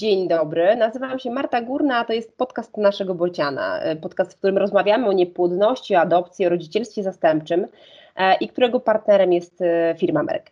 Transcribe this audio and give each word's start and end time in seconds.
Dzień 0.00 0.28
dobry, 0.28 0.76
nazywam 0.76 1.18
się 1.18 1.30
Marta 1.30 1.62
Górna, 1.62 1.98
a 1.98 2.04
to 2.04 2.12
jest 2.12 2.36
podcast 2.36 2.76
naszego 2.76 3.14
Bociana. 3.14 3.80
E, 3.80 3.96
podcast, 3.96 4.34
w 4.34 4.36
którym 4.36 4.58
rozmawiamy 4.58 5.08
o 5.08 5.12
niepłodności, 5.12 5.96
o 5.96 6.00
adopcji, 6.00 6.46
o 6.46 6.48
rodzicielstwie 6.48 7.02
zastępczym 7.02 7.66
e, 8.16 8.34
i 8.34 8.48
którego 8.48 8.80
partnerem 8.80 9.32
jest 9.32 9.62
e, 9.62 9.94
firma 9.98 10.22
Merck. 10.22 10.50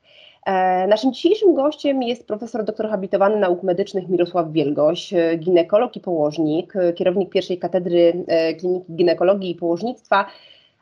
Naszym 0.89 1.13
dzisiejszym 1.13 1.55
gościem 1.55 2.03
jest 2.03 2.27
profesor 2.27 2.65
doktor 2.65 2.89
habilitowany 2.89 3.37
nauk 3.37 3.63
medycznych 3.63 4.09
Mirosław 4.09 4.53
Wielgoś, 4.53 5.15
ginekolog 5.39 5.97
i 5.97 6.01
położnik, 6.01 6.73
kierownik 6.95 7.31
pierwszej 7.31 7.59
katedry 7.59 8.25
Kliniki 8.61 8.93
Ginekologii 8.93 9.51
i 9.51 9.55
Położnictwa 9.55 10.27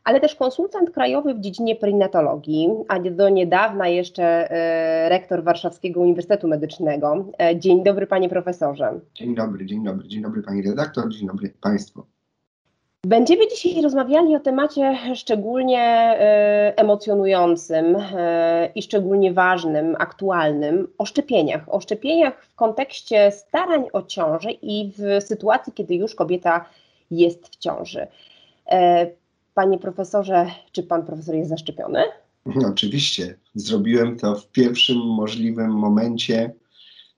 ale 0.06 0.20
też 0.20 0.34
konsultant 0.34 0.90
krajowy 0.90 1.34
w 1.34 1.40
dziedzinie 1.40 1.76
perinatologii, 1.76 2.68
a 2.88 3.00
do 3.00 3.28
niedawna 3.28 3.88
jeszcze 3.88 4.50
e, 4.50 5.08
rektor 5.08 5.44
Warszawskiego 5.44 6.00
Uniwersytetu 6.00 6.48
Medycznego. 6.48 7.26
E, 7.38 7.58
dzień 7.58 7.84
dobry 7.84 8.06
panie 8.06 8.28
profesorze. 8.28 9.00
Dzień 9.14 9.34
dobry, 9.34 9.66
dzień 9.66 9.84
dobry, 9.84 10.08
dzień 10.08 10.22
dobry 10.22 10.42
pani 10.42 10.62
redaktor, 10.62 11.08
dzień 11.12 11.26
dobry 11.26 11.54
państwu. 11.60 12.02
Będziemy 13.06 13.48
dzisiaj 13.48 13.82
rozmawiali 13.82 14.36
o 14.36 14.40
temacie 14.40 14.98
szczególnie 15.14 15.80
e, 15.80 16.74
emocjonującym 16.76 17.96
i 18.74 18.82
szczególnie 18.82 19.32
ważnym, 19.32 19.96
aktualnym 19.98 20.88
o 20.98 21.06
szczepieniach. 21.06 21.74
O 21.74 21.80
szczepieniach 21.80 22.44
w 22.44 22.54
kontekście 22.54 23.32
starań 23.32 23.84
o 23.92 24.02
ciążę 24.02 24.50
i 24.50 24.92
w 24.98 25.24
sytuacji, 25.24 25.72
kiedy 25.72 25.94
już 25.94 26.14
kobieta 26.14 26.64
jest 27.10 27.48
w 27.48 27.56
ciąży. 27.56 28.06
Panie 29.56 29.78
profesorze, 29.78 30.50
czy 30.72 30.82
pan 30.82 31.06
profesor 31.06 31.34
jest 31.34 31.50
zaszczepiony? 31.50 32.02
No, 32.46 32.68
oczywiście. 32.68 33.38
Zrobiłem 33.54 34.16
to 34.16 34.34
w 34.34 34.50
pierwszym 34.50 34.96
możliwym 34.96 35.70
momencie, 35.70 36.54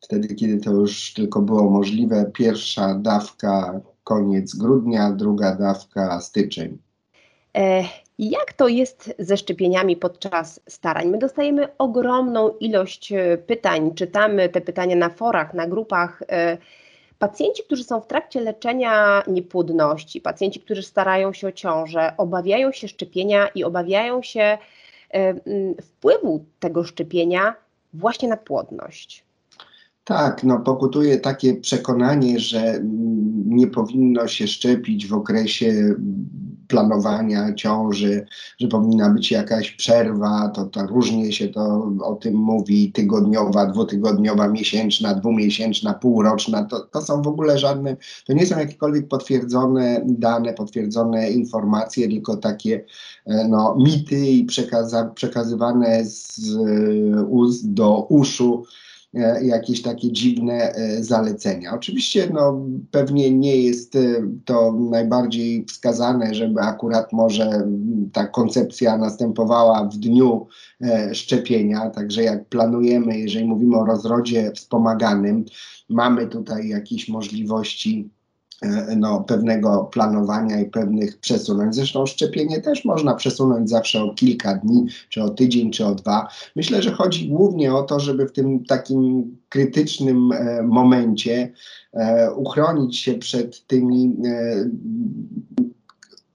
wtedy, 0.00 0.34
kiedy 0.34 0.60
to 0.60 0.70
już 0.70 1.14
tylko 1.14 1.42
było 1.42 1.70
możliwe. 1.70 2.30
Pierwsza 2.34 2.94
dawka 2.94 3.80
koniec 4.04 4.56
grudnia, 4.56 5.12
druga 5.12 5.56
dawka 5.56 6.20
styczeń. 6.20 6.78
E, 7.56 7.84
jak 8.18 8.52
to 8.52 8.68
jest 8.68 9.14
ze 9.18 9.36
szczepieniami 9.36 9.96
podczas 9.96 10.60
starań? 10.68 11.08
My 11.08 11.18
dostajemy 11.18 11.68
ogromną 11.78 12.48
ilość 12.60 13.12
e, 13.12 13.38
pytań, 13.38 13.94
czytamy 13.94 14.48
te 14.48 14.60
pytania 14.60 14.96
na 14.96 15.10
forach, 15.10 15.54
na 15.54 15.66
grupach. 15.66 16.22
E, 16.28 16.58
Pacjenci, 17.18 17.62
którzy 17.62 17.84
są 17.84 18.00
w 18.00 18.06
trakcie 18.06 18.40
leczenia 18.40 19.22
niepłodności, 19.26 20.20
pacjenci, 20.20 20.60
którzy 20.60 20.82
starają 20.82 21.32
się 21.32 21.48
o 21.48 21.52
ciążę, 21.52 22.12
obawiają 22.16 22.72
się 22.72 22.88
szczepienia 22.88 23.48
i 23.48 23.64
obawiają 23.64 24.22
się 24.22 24.58
wpływu 25.82 26.44
tego 26.60 26.84
szczepienia 26.84 27.54
właśnie 27.94 28.28
na 28.28 28.36
płodność. 28.36 29.24
Tak, 30.04 30.44
no 30.44 30.60
pokutuje 30.60 31.20
takie 31.20 31.54
przekonanie, 31.54 32.40
że 32.40 32.80
nie 33.46 33.66
powinno 33.66 34.28
się 34.28 34.46
szczepić 34.46 35.06
w 35.06 35.14
okresie 35.14 35.94
planowania 36.68 37.54
ciąży, 37.54 38.26
że 38.60 38.68
powinna 38.68 39.10
być 39.10 39.30
jakaś 39.30 39.70
przerwa, 39.70 40.48
to, 40.48 40.64
to 40.64 40.86
różnie 40.86 41.32
się 41.32 41.48
to 41.48 41.92
o 42.02 42.14
tym 42.14 42.34
mówi, 42.34 42.92
tygodniowa, 42.92 43.66
dwutygodniowa, 43.66 44.48
miesięczna, 44.48 45.14
dwumiesięczna, 45.14 45.94
półroczna, 45.94 46.64
to, 46.64 46.80
to 46.80 47.02
są 47.02 47.22
w 47.22 47.28
ogóle 47.28 47.58
żadne, 47.58 47.96
to 48.26 48.32
nie 48.32 48.46
są 48.46 48.58
jakiekolwiek 48.58 49.08
potwierdzone 49.08 50.02
dane, 50.06 50.54
potwierdzone 50.54 51.30
informacje, 51.30 52.08
tylko 52.08 52.36
takie 52.36 52.84
e, 53.26 53.48
no, 53.48 53.76
mity 53.78 54.26
i 54.26 54.44
przekaza, 54.44 55.04
przekazywane 55.04 56.04
z 56.04 56.38
ust 57.28 57.72
do 57.72 58.06
uszu 58.08 58.64
E, 58.68 58.87
jakieś 59.42 59.82
takie 59.82 60.12
dziwne 60.12 60.72
e, 60.72 61.04
zalecenia. 61.04 61.74
Oczywiście 61.74 62.30
no, 62.34 62.66
pewnie 62.90 63.30
nie 63.30 63.56
jest 63.56 63.96
e, 63.96 64.00
to 64.44 64.72
najbardziej 64.72 65.64
wskazane, 65.64 66.34
żeby 66.34 66.60
akurat 66.60 67.12
może 67.12 67.68
ta 68.12 68.26
koncepcja 68.26 68.98
następowała 68.98 69.84
w 69.84 69.96
dniu 69.96 70.46
szczepienia, 71.12 71.90
także 71.90 72.22
jak 72.22 72.48
planujemy, 72.48 73.18
jeżeli 73.18 73.44
mówimy 73.44 73.76
o 73.76 73.84
rozrodzie 73.84 74.52
wspomaganym, 74.54 75.44
mamy 75.88 76.26
tutaj 76.26 76.68
jakieś 76.68 77.08
możliwości 77.08 78.10
E, 78.14 78.17
no, 78.96 79.20
pewnego 79.20 79.88
planowania 79.92 80.60
i 80.60 80.70
pewnych 80.70 81.18
przesunąć. 81.18 81.74
Zresztą 81.74 82.06
szczepienie 82.06 82.60
też 82.60 82.84
można 82.84 83.14
przesunąć 83.14 83.70
zawsze 83.70 84.02
o 84.02 84.14
kilka 84.14 84.54
dni, 84.54 84.86
czy 85.08 85.22
o 85.22 85.28
tydzień, 85.28 85.70
czy 85.70 85.86
o 85.86 85.94
dwa. 85.94 86.28
Myślę, 86.56 86.82
że 86.82 86.92
chodzi 86.92 87.28
głównie 87.28 87.74
o 87.74 87.82
to, 87.82 88.00
żeby 88.00 88.26
w 88.26 88.32
tym 88.32 88.64
takim 88.64 89.36
krytycznym 89.48 90.32
e, 90.32 90.62
momencie 90.62 91.52
e, 91.92 92.32
uchronić 92.32 92.98
się 92.98 93.14
przed 93.14 93.66
tymi 93.66 94.16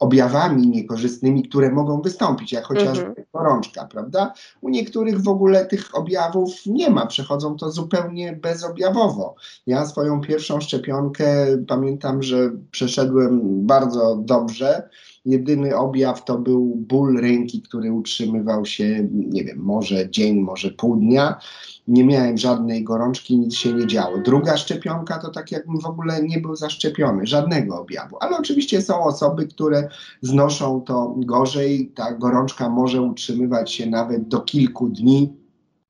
objawami 0.03 0.67
niekorzystnymi, 0.67 1.43
które 1.43 1.71
mogą 1.71 2.01
wystąpić, 2.01 2.51
jak 2.51 2.65
chociażby 2.65 3.05
mhm. 3.05 3.27
gorączka, 3.33 3.85
prawda? 3.85 4.33
U 4.61 4.69
niektórych 4.69 5.21
w 5.21 5.27
ogóle 5.27 5.65
tych 5.65 5.95
objawów 5.95 6.51
nie 6.65 6.89
ma, 6.89 7.05
przechodzą 7.05 7.55
to 7.55 7.71
zupełnie 7.71 8.33
bezobjawowo. 8.33 9.35
Ja 9.67 9.85
swoją 9.85 10.21
pierwszą 10.21 10.61
szczepionkę 10.61 11.47
pamiętam, 11.67 12.23
że 12.23 12.51
przeszedłem 12.71 13.41
bardzo 13.67 14.15
dobrze. 14.15 14.89
Jedyny 15.25 15.78
objaw 15.78 16.25
to 16.25 16.38
był 16.38 16.75
ból 16.75 17.22
ręki, 17.22 17.61
który 17.61 17.94
utrzymywał 17.94 18.66
się, 18.66 19.07
nie 19.11 19.44
wiem, 19.44 19.59
może 19.59 20.09
dzień, 20.09 20.39
może 20.39 20.72
pół 20.72 20.95
dnia 20.95 21.39
nie 21.88 22.03
miałem 22.03 22.38
żadnej 22.38 22.84
gorączki, 22.84 23.38
nic 23.38 23.56
się 23.56 23.73
nie 23.73 23.88
działo. 23.88 24.17
Druga 24.17 24.57
szczepionka 24.57 25.17
to 25.19 25.29
tak 25.29 25.51
jakbym 25.51 25.79
w 25.79 25.85
ogóle 25.85 26.23
nie 26.23 26.39
był 26.39 26.56
zaszczepiony, 26.56 27.28
żadnego 27.28 27.81
objawu. 27.81 28.17
Ale 28.19 28.38
oczywiście 28.38 28.81
są 28.81 29.03
osoby, 29.03 29.47
które 29.47 29.89
znoszą 30.22 30.81
to 30.81 31.16
gorzej. 31.17 31.91
Ta 31.95 32.12
gorączka 32.12 32.69
może 32.69 33.01
utrzymywać 33.01 33.72
się 33.72 33.85
nawet 33.89 34.28
do 34.28 34.39
kilku 34.39 34.89
dni. 34.89 35.42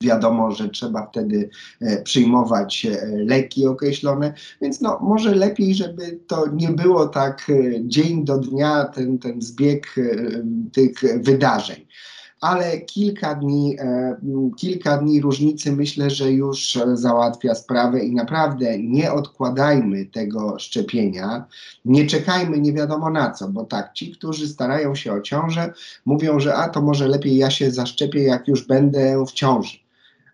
Wiadomo, 0.03 0.51
że 0.51 0.69
trzeba 0.69 1.07
wtedy 1.07 1.49
e, 1.81 2.01
przyjmować 2.01 2.85
e, 2.85 3.07
leki 3.07 3.67
określone, 3.67 4.33
więc 4.61 4.81
no, 4.81 4.99
może 5.01 5.35
lepiej, 5.35 5.75
żeby 5.75 6.19
to 6.27 6.47
nie 6.53 6.69
było 6.69 7.07
tak 7.07 7.49
e, 7.49 7.53
dzień 7.87 8.25
do 8.25 8.37
dnia, 8.37 8.85
ten, 8.85 9.19
ten 9.19 9.41
zbieg 9.41 9.95
tych 10.73 10.93
wydarzeń. 11.21 11.85
Ale 12.41 12.81
kilka 12.81 13.35
dni, 13.35 13.77
kilka 14.57 14.97
dni 14.97 15.21
różnicy 15.21 15.71
myślę, 15.71 16.09
że 16.09 16.31
już 16.31 16.79
załatwia 16.93 17.55
sprawę 17.55 17.99
i 17.99 18.15
naprawdę 18.15 18.79
nie 18.79 19.13
odkładajmy 19.13 20.05
tego 20.05 20.59
szczepienia, 20.59 21.45
nie 21.85 22.05
czekajmy 22.05 22.59
nie 22.59 22.73
wiadomo 22.73 23.09
na 23.09 23.31
co, 23.31 23.47
bo 23.47 23.63
tak, 23.63 23.93
ci, 23.93 24.11
którzy 24.11 24.47
starają 24.47 24.95
się 24.95 25.13
o 25.13 25.21
ciążę, 25.21 25.73
mówią, 26.05 26.39
że 26.39 26.55
a 26.55 26.69
to 26.69 26.81
może 26.81 27.07
lepiej 27.07 27.37
ja 27.37 27.49
się 27.49 27.71
zaszczepię, 27.71 28.23
jak 28.23 28.47
już 28.47 28.67
będę 28.67 29.25
w 29.27 29.31
ciąży 29.31 29.82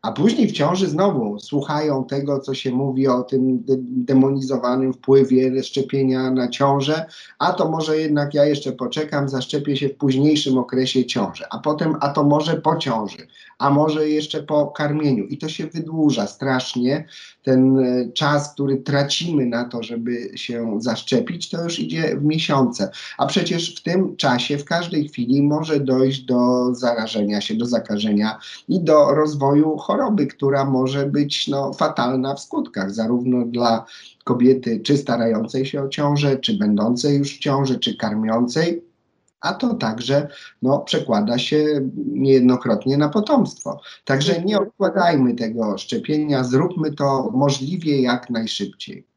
a 0.01 0.11
później 0.11 0.47
w 0.47 0.51
ciąży 0.51 0.87
znowu 0.87 1.39
słuchają 1.39 2.05
tego, 2.05 2.39
co 2.39 2.53
się 2.53 2.71
mówi 2.71 3.07
o 3.07 3.23
tym 3.23 3.63
de 3.63 3.75
demonizowanym 3.79 4.93
wpływie 4.93 5.63
szczepienia 5.63 6.31
na 6.31 6.47
ciążę, 6.47 7.05
a 7.39 7.53
to 7.53 7.69
może 7.69 7.97
jednak 7.97 8.33
ja 8.33 8.45
jeszcze 8.45 8.71
poczekam, 8.71 9.29
zaszczepię 9.29 9.77
się 9.77 9.89
w 9.89 9.95
późniejszym 9.95 10.57
okresie 10.57 11.05
ciąży, 11.05 11.43
a 11.51 11.59
potem, 11.59 11.95
a 12.01 12.09
to 12.09 12.23
może 12.23 12.61
po 12.61 12.77
ciąży, 12.77 13.27
a 13.59 13.69
może 13.69 14.09
jeszcze 14.09 14.43
po 14.43 14.67
karmieniu. 14.67 15.25
I 15.25 15.37
to 15.37 15.49
się 15.49 15.67
wydłuża 15.67 16.27
strasznie. 16.27 17.05
Ten 17.43 17.79
e, 17.79 18.11
czas, 18.11 18.53
który 18.53 18.77
tracimy 18.77 19.45
na 19.45 19.65
to, 19.65 19.83
żeby 19.83 20.31
się 20.35 20.77
zaszczepić, 20.81 21.49
to 21.49 21.63
już 21.63 21.79
idzie 21.79 22.17
w 22.17 22.23
miesiące. 22.23 22.91
A 23.17 23.25
przecież 23.25 23.75
w 23.75 23.83
tym 23.83 24.15
czasie, 24.15 24.57
w 24.57 24.65
każdej 24.65 25.07
chwili 25.07 25.41
może 25.41 25.79
dojść 25.79 26.21
do 26.21 26.69
zarażenia 26.75 27.41
się, 27.41 27.55
do 27.55 27.65
zakażenia 27.65 28.39
i 28.67 28.79
do 28.79 29.15
rozwoju 29.15 29.77
choroby, 29.77 30.27
która 30.27 30.65
może 30.65 31.05
być 31.05 31.47
no, 31.47 31.73
fatalna 31.73 32.35
w 32.35 32.39
skutkach, 32.39 32.91
zarówno 32.91 33.45
dla 33.45 33.85
kobiety, 34.23 34.79
czy 34.79 34.97
starającej 34.97 35.65
się 35.65 35.81
o 35.81 35.89
ciążę, 35.89 36.37
czy 36.37 36.57
będącej 36.57 37.17
już 37.17 37.35
w 37.35 37.39
ciąży, 37.39 37.79
czy 37.79 37.97
karmiącej, 37.97 38.88
a 39.41 39.53
to 39.53 39.73
także 39.73 40.27
no, 40.61 40.79
przekłada 40.79 41.37
się 41.37 41.65
niejednokrotnie 42.07 42.97
na 42.97 43.09
potomstwo. 43.09 43.81
Także 44.05 44.41
nie 44.41 44.59
odkładajmy 44.59 45.35
tego 45.35 45.77
szczepienia, 45.77 46.43
zróbmy 46.43 46.91
to 46.91 47.31
możliwie 47.33 48.01
jak 48.01 48.29
najszybciej. 48.29 49.09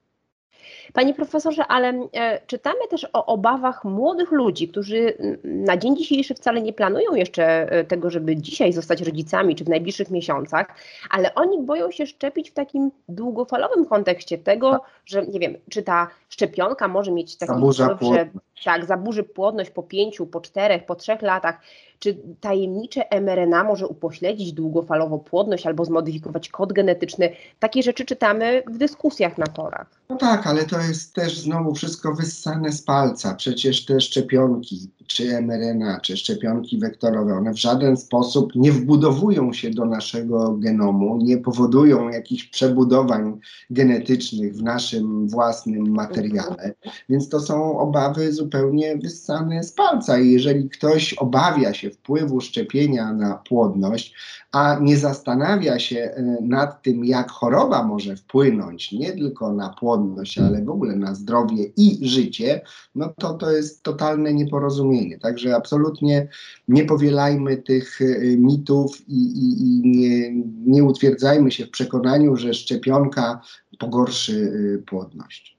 Panie 0.92 1.14
profesorze, 1.14 1.66
ale 1.66 2.08
e, 2.12 2.46
czytamy 2.46 2.88
też 2.90 3.06
o 3.12 3.26
obawach 3.26 3.84
młodych 3.84 4.30
ludzi, 4.30 4.68
którzy 4.68 5.16
na 5.44 5.76
dzień 5.76 5.96
dzisiejszy 5.96 6.34
wcale 6.34 6.62
nie 6.62 6.72
planują 6.72 7.14
jeszcze 7.14 7.72
e, 7.72 7.84
tego, 7.84 8.10
żeby 8.10 8.36
dzisiaj 8.36 8.72
zostać 8.72 9.02
rodzicami 9.02 9.56
czy 9.56 9.64
w 9.64 9.68
najbliższych 9.68 10.10
miesiącach, 10.10 10.66
ale 11.10 11.34
oni 11.34 11.62
boją 11.62 11.90
się 11.90 12.06
szczepić 12.06 12.50
w 12.50 12.54
takim 12.54 12.90
długofalowym 13.08 13.86
kontekście 13.86 14.38
tego, 14.38 14.80
że 15.04 15.26
nie 15.26 15.40
wiem, 15.40 15.54
czy 15.70 15.82
ta 15.82 16.08
szczepionka 16.28 16.88
może 16.88 17.12
mieć 17.12 17.36
taki 17.36 17.52
wpływ, 17.52 17.76
że 17.76 18.30
Tak, 18.64 18.84
zaburzy 18.84 19.22
płodność 19.22 19.70
po 19.70 19.82
pięciu, 19.82 20.26
po 20.26 20.40
czterech, 20.40 20.86
po 20.86 20.94
trzech 20.94 21.22
latach. 21.22 21.60
Czy 21.98 22.16
tajemnicze 22.40 23.04
mRNA 23.20 23.64
może 23.64 23.86
upośledzić 23.86 24.52
długofalowo 24.52 25.18
płodność 25.18 25.66
albo 25.66 25.84
zmodyfikować 25.84 26.48
kod 26.48 26.72
genetyczny? 26.72 27.30
Takie 27.58 27.82
rzeczy 27.82 28.04
czytamy 28.04 28.62
w 28.66 28.78
dyskusjach 28.78 29.38
na 29.38 29.46
forach. 29.46 29.86
No 30.08 30.16
tak, 30.16 30.46
ale 30.46 30.64
to 30.64 30.80
jest 30.80 31.14
też 31.14 31.38
znowu 31.38 31.74
wszystko 31.74 32.14
wyssane 32.14 32.72
z 32.72 32.82
palca. 32.82 33.34
Przecież 33.34 33.84
te 33.84 34.00
szczepionki, 34.00 34.90
czy 35.12 35.42
mRNA, 35.42 36.00
czy 36.00 36.16
szczepionki 36.16 36.78
wektorowe, 36.78 37.34
one 37.34 37.52
w 37.52 37.58
żaden 37.58 37.96
sposób 37.96 38.52
nie 38.54 38.72
wbudowują 38.72 39.52
się 39.52 39.70
do 39.70 39.84
naszego 39.84 40.52
genomu, 40.52 41.18
nie 41.22 41.38
powodują 41.38 42.08
jakichś 42.08 42.44
przebudowań 42.44 43.40
genetycznych 43.70 44.56
w 44.56 44.62
naszym 44.62 45.28
własnym 45.28 45.90
materiale. 45.90 46.74
Więc 47.08 47.28
to 47.28 47.40
są 47.40 47.78
obawy 47.78 48.32
zupełnie 48.32 48.96
wyssane 48.96 49.64
z 49.64 49.72
palca. 49.72 50.18
I 50.18 50.30
jeżeli 50.30 50.68
ktoś 50.68 51.14
obawia 51.14 51.74
się 51.74 51.90
wpływu 51.90 52.40
szczepienia 52.40 53.12
na 53.12 53.34
płodność, 53.34 54.14
a 54.52 54.78
nie 54.80 54.96
zastanawia 54.96 55.78
się 55.78 55.98
e, 55.98 56.38
nad 56.42 56.82
tym, 56.82 57.04
jak 57.04 57.30
choroba 57.30 57.84
może 57.84 58.16
wpłynąć 58.16 58.92
nie 58.92 59.12
tylko 59.12 59.52
na 59.52 59.68
płodność, 59.68 60.38
ale 60.38 60.64
w 60.64 60.70
ogóle 60.70 60.96
na 60.96 61.14
zdrowie 61.14 61.64
i 61.76 62.08
życie, 62.08 62.60
no 62.94 63.12
to 63.18 63.34
to 63.34 63.50
jest 63.50 63.82
totalne 63.82 64.34
nieporozumienie. 64.34 65.01
Także 65.18 65.56
absolutnie 65.56 66.28
nie 66.68 66.84
powielajmy 66.84 67.56
tych 67.56 68.02
e, 68.02 68.36
mitów 68.36 69.08
i, 69.08 69.14
i, 69.14 69.62
i 69.62 69.80
nie, 69.84 70.32
nie 70.66 70.84
utwierdzajmy 70.84 71.50
się 71.50 71.66
w 71.66 71.70
przekonaniu, 71.70 72.36
że 72.36 72.54
szczepionka 72.54 73.40
pogorszy 73.78 74.52
e, 74.78 74.82
płodność. 74.82 75.52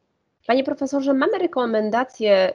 Panie 0.48 0.64
profesorze, 0.64 1.14
mamy 1.14 1.38
rekomendacje 1.38 2.54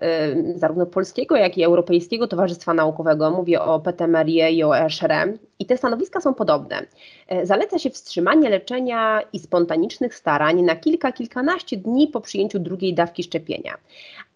y, 0.54 0.58
zarówno 0.58 0.86
Polskiego, 0.86 1.36
jak 1.36 1.58
i 1.58 1.64
Europejskiego 1.64 2.28
Towarzystwa 2.28 2.74
Naukowego. 2.74 3.30
Mówię 3.30 3.62
o 3.62 3.80
PTMRie 3.80 4.50
i 4.50 4.64
o 4.64 4.78
ESHRE. 4.78 5.38
I 5.58 5.66
te 5.66 5.76
stanowiska 5.76 6.20
są 6.20 6.34
podobne. 6.34 6.86
Y, 7.32 7.46
zaleca 7.46 7.78
się 7.78 7.90
wstrzymanie 7.90 8.50
leczenia 8.50 9.22
i 9.32 9.38
spontanicznych 9.38 10.14
starań 10.14 10.62
na 10.62 10.76
kilka, 10.76 11.12
kilkanaście 11.12 11.76
dni 11.76 12.08
po 12.08 12.20
przyjęciu 12.20 12.58
drugiej 12.58 12.94
dawki 12.94 13.22
szczepienia. 13.22 13.74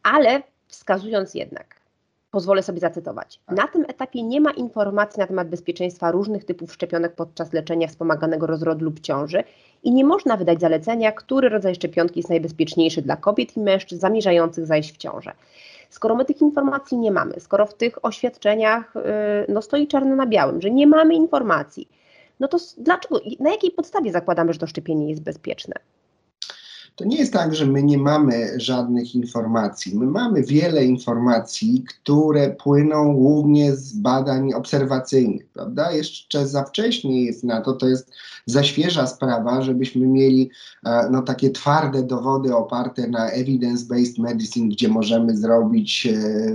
Ale 0.03 0.43
wskazując 0.69 1.35
jednak, 1.35 1.81
pozwolę 2.32 2.62
sobie 2.62 2.81
zacytować. 2.81 3.40
Na 3.49 3.67
tym 3.67 3.84
etapie 3.88 4.23
nie 4.23 4.40
ma 4.40 4.50
informacji 4.50 5.20
na 5.20 5.26
temat 5.26 5.49
bezpieczeństwa 5.49 6.11
różnych 6.11 6.44
typów 6.44 6.73
szczepionek 6.73 7.14
podczas 7.14 7.52
leczenia 7.52 7.88
wspomaganego 7.88 8.46
rozrodu 8.46 8.84
lub 8.84 9.00
ciąży 9.00 9.44
i 9.82 9.93
nie 9.93 10.05
można 10.05 10.37
wydać 10.37 10.61
zalecenia, 10.61 11.12
który 11.12 11.49
rodzaj 11.49 11.75
szczepionki 11.75 12.19
jest 12.19 12.29
najbezpieczniejszy 12.29 13.02
dla 13.02 13.17
kobiet 13.17 13.56
i 13.56 13.61
mężczyzn 13.61 14.00
zamierzających 14.00 14.67
zajść 14.67 14.94
w 14.94 14.96
ciążę. 14.96 15.32
Skoro 15.90 16.14
my 16.14 16.25
tych 16.25 16.40
informacji 16.40 16.99
nie 16.99 17.11
mamy, 17.11 17.40
skoro 17.40 17.67
w 17.67 17.75
tych 17.75 18.05
oświadczeniach 18.05 18.94
yy, 18.94 19.02
no, 19.55 19.62
stoi 19.62 19.87
czarno 19.87 20.17
na 20.17 20.26
białym, 20.26 20.62
że 20.62 20.70
nie 20.70 20.87
mamy 20.87 21.14
informacji, 21.14 21.88
no 22.40 22.49
to 22.49 22.58
dlaczego, 22.79 23.20
na 23.40 23.50
jakiej 23.50 23.70
podstawie 23.70 24.12
zakładamy, 24.12 24.52
że 24.52 24.58
to 24.58 24.67
szczepienie 24.67 25.11
jest 25.11 25.23
bezpieczne? 25.23 25.75
To 26.97 27.05
nie 27.05 27.17
jest 27.17 27.33
tak, 27.33 27.55
że 27.55 27.67
my 27.67 27.83
nie 27.83 27.99
mamy 27.99 28.61
żadnych 28.61 29.15
informacji. 29.15 29.99
My 29.99 30.06
mamy 30.06 30.43
wiele 30.43 30.85
informacji, 30.85 31.85
które 31.89 32.50
płyną 32.50 33.15
głównie 33.15 33.77
z 33.77 33.93
badań 33.93 34.53
obserwacyjnych, 34.53 35.47
prawda? 35.47 35.93
Jeszcze 35.93 36.47
za 36.47 36.65
wcześnie 36.65 37.25
jest 37.25 37.44
na 37.44 37.61
to, 37.61 37.73
to 37.73 37.89
jest 37.89 38.11
za 38.47 38.62
świeża 38.62 39.06
sprawa, 39.06 39.62
żebyśmy 39.62 40.06
mieli 40.06 40.50
e, 40.87 41.09
no, 41.11 41.23
takie 41.23 41.50
twarde 41.50 42.03
dowody 42.03 42.56
oparte 42.56 43.09
na 43.09 43.31
evidence-based 43.31 44.19
medicine, 44.19 44.69
gdzie 44.69 44.89
możemy 44.89 45.37
zrobić 45.37 46.06
e, 46.06 46.15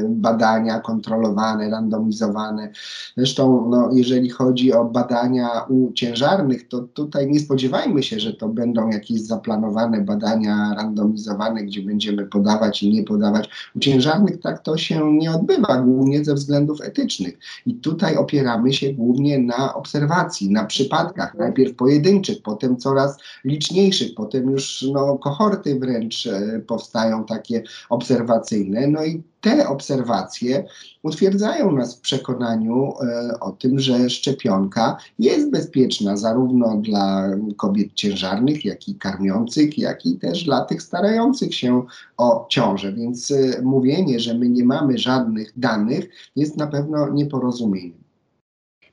badania 0.10 0.80
kontrolowane, 0.80 1.70
randomizowane. 1.70 2.72
Zresztą, 3.18 3.70
no, 3.70 3.90
jeżeli 3.94 4.30
chodzi 4.30 4.74
o 4.74 4.86
badania 4.86 5.50
u 5.70 5.92
ciężarnych, 5.94 6.68
to 6.68 6.82
tutaj 6.82 7.28
nie 7.28 7.40
spodziewajmy 7.40 8.04
się, 8.04 8.20
że 8.20 8.34
to 8.34 8.50
będą 8.50 8.90
jakieś 8.90 9.22
zaplanowane 9.22 10.02
badania 10.02 10.27
randomizowane, 10.76 11.64
gdzie 11.64 11.82
będziemy 11.82 12.26
podawać 12.26 12.84
i 12.84 12.90
nie 12.90 13.04
podawać. 13.04 13.50
U 13.76 13.80
ciężarnych 13.80 14.40
tak 14.40 14.64
to 14.64 14.78
się 14.78 15.14
nie 15.14 15.32
odbywa, 15.32 15.82
głównie 15.82 16.26
ze 16.26 16.34
względów 16.34 16.82
etycznych. 16.82 17.38
I 17.66 17.74
tutaj 17.74 18.16
opieramy 18.16 18.74
się 18.74 18.94
głównie 18.94 19.40
na 19.40 19.74
obserwacji, 19.74 20.52
na 20.52 20.66
przypadkach. 20.66 21.36
Najpierw 21.36 21.76
pojedynczych, 21.76 22.42
potem 22.44 22.78
coraz 22.78 23.18
liczniejszych, 23.46 24.16
potem 24.16 24.50
już 24.50 24.86
no, 24.94 25.18
kohorty 25.18 25.80
wręcz 25.80 26.28
e, 26.28 26.60
powstają 26.60 27.26
takie 27.26 27.64
obserwacyjne. 27.90 28.88
No 28.88 29.06
i 29.06 29.24
te 29.48 29.68
obserwacje 29.68 30.66
utwierdzają 31.04 31.72
nas 31.72 31.96
w 31.96 32.02
przekonaniu 32.02 32.94
e, 33.02 33.40
o 33.40 33.52
tym, 33.52 33.80
że 33.80 34.10
szczepionka 34.10 34.98
jest 35.20 35.52
bezpieczna 35.52 36.18
zarówno 36.18 36.78
dla 36.78 37.30
kobiet 37.58 37.94
ciężarnych, 37.94 38.66
jak 38.66 38.88
i 38.88 38.96
karmiących, 38.96 39.78
jak 39.78 40.06
i 40.06 40.18
też 40.18 40.44
dla 40.44 40.66
tych 40.66 40.82
starających 40.82 41.56
się 41.56 41.84
o 42.18 42.46
ciążę. 42.50 42.94
Więc 42.94 43.32
e, 43.32 43.62
mówienie, 43.62 44.20
że 44.20 44.34
my 44.34 44.50
nie 44.50 44.64
mamy 44.64 44.98
żadnych 44.98 45.54
danych, 45.60 46.10
jest 46.36 46.58
na 46.58 46.68
pewno 46.68 47.10
nieporozumieniem. 47.10 48.07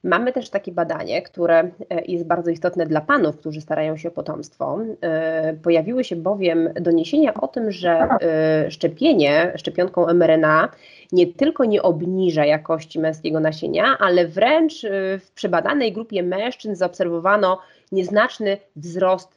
Mamy 0.04 0.32
też 0.32 0.50
takie 0.50 0.72
badanie, 0.72 1.22
które 1.22 1.58
e, 1.58 1.70
jest 2.04 2.26
bardzo 2.26 2.50
istotne 2.50 2.86
dla 2.86 3.00
panów, 3.00 3.36
którzy 3.36 3.60
starają 3.60 3.96
się 3.96 4.08
o 4.08 4.12
potomstwo. 4.12 4.78
E, 5.00 5.54
pojawiły 5.62 6.04
się 6.04 6.16
bowiem 6.16 6.68
doniesienia 6.80 7.34
o 7.34 7.48
tym, 7.48 7.72
że 7.72 8.08
e, 8.20 8.70
szczepienie 8.70 9.52
szczepionką 9.56 10.14
mRNA 10.14 10.68
nie 11.12 11.26
tylko 11.26 11.64
nie 11.64 11.82
obniża 11.82 12.44
jakości 12.44 13.00
męskiego 13.00 13.40
nasienia, 13.40 13.98
ale 13.98 14.26
wręcz 14.26 14.82
w 15.20 15.30
przebadanej 15.34 15.92
grupie 15.92 16.22
mężczyzn 16.22 16.74
zaobserwowano 16.74 17.58
nieznaczny 17.92 18.56
wzrost 18.76 19.33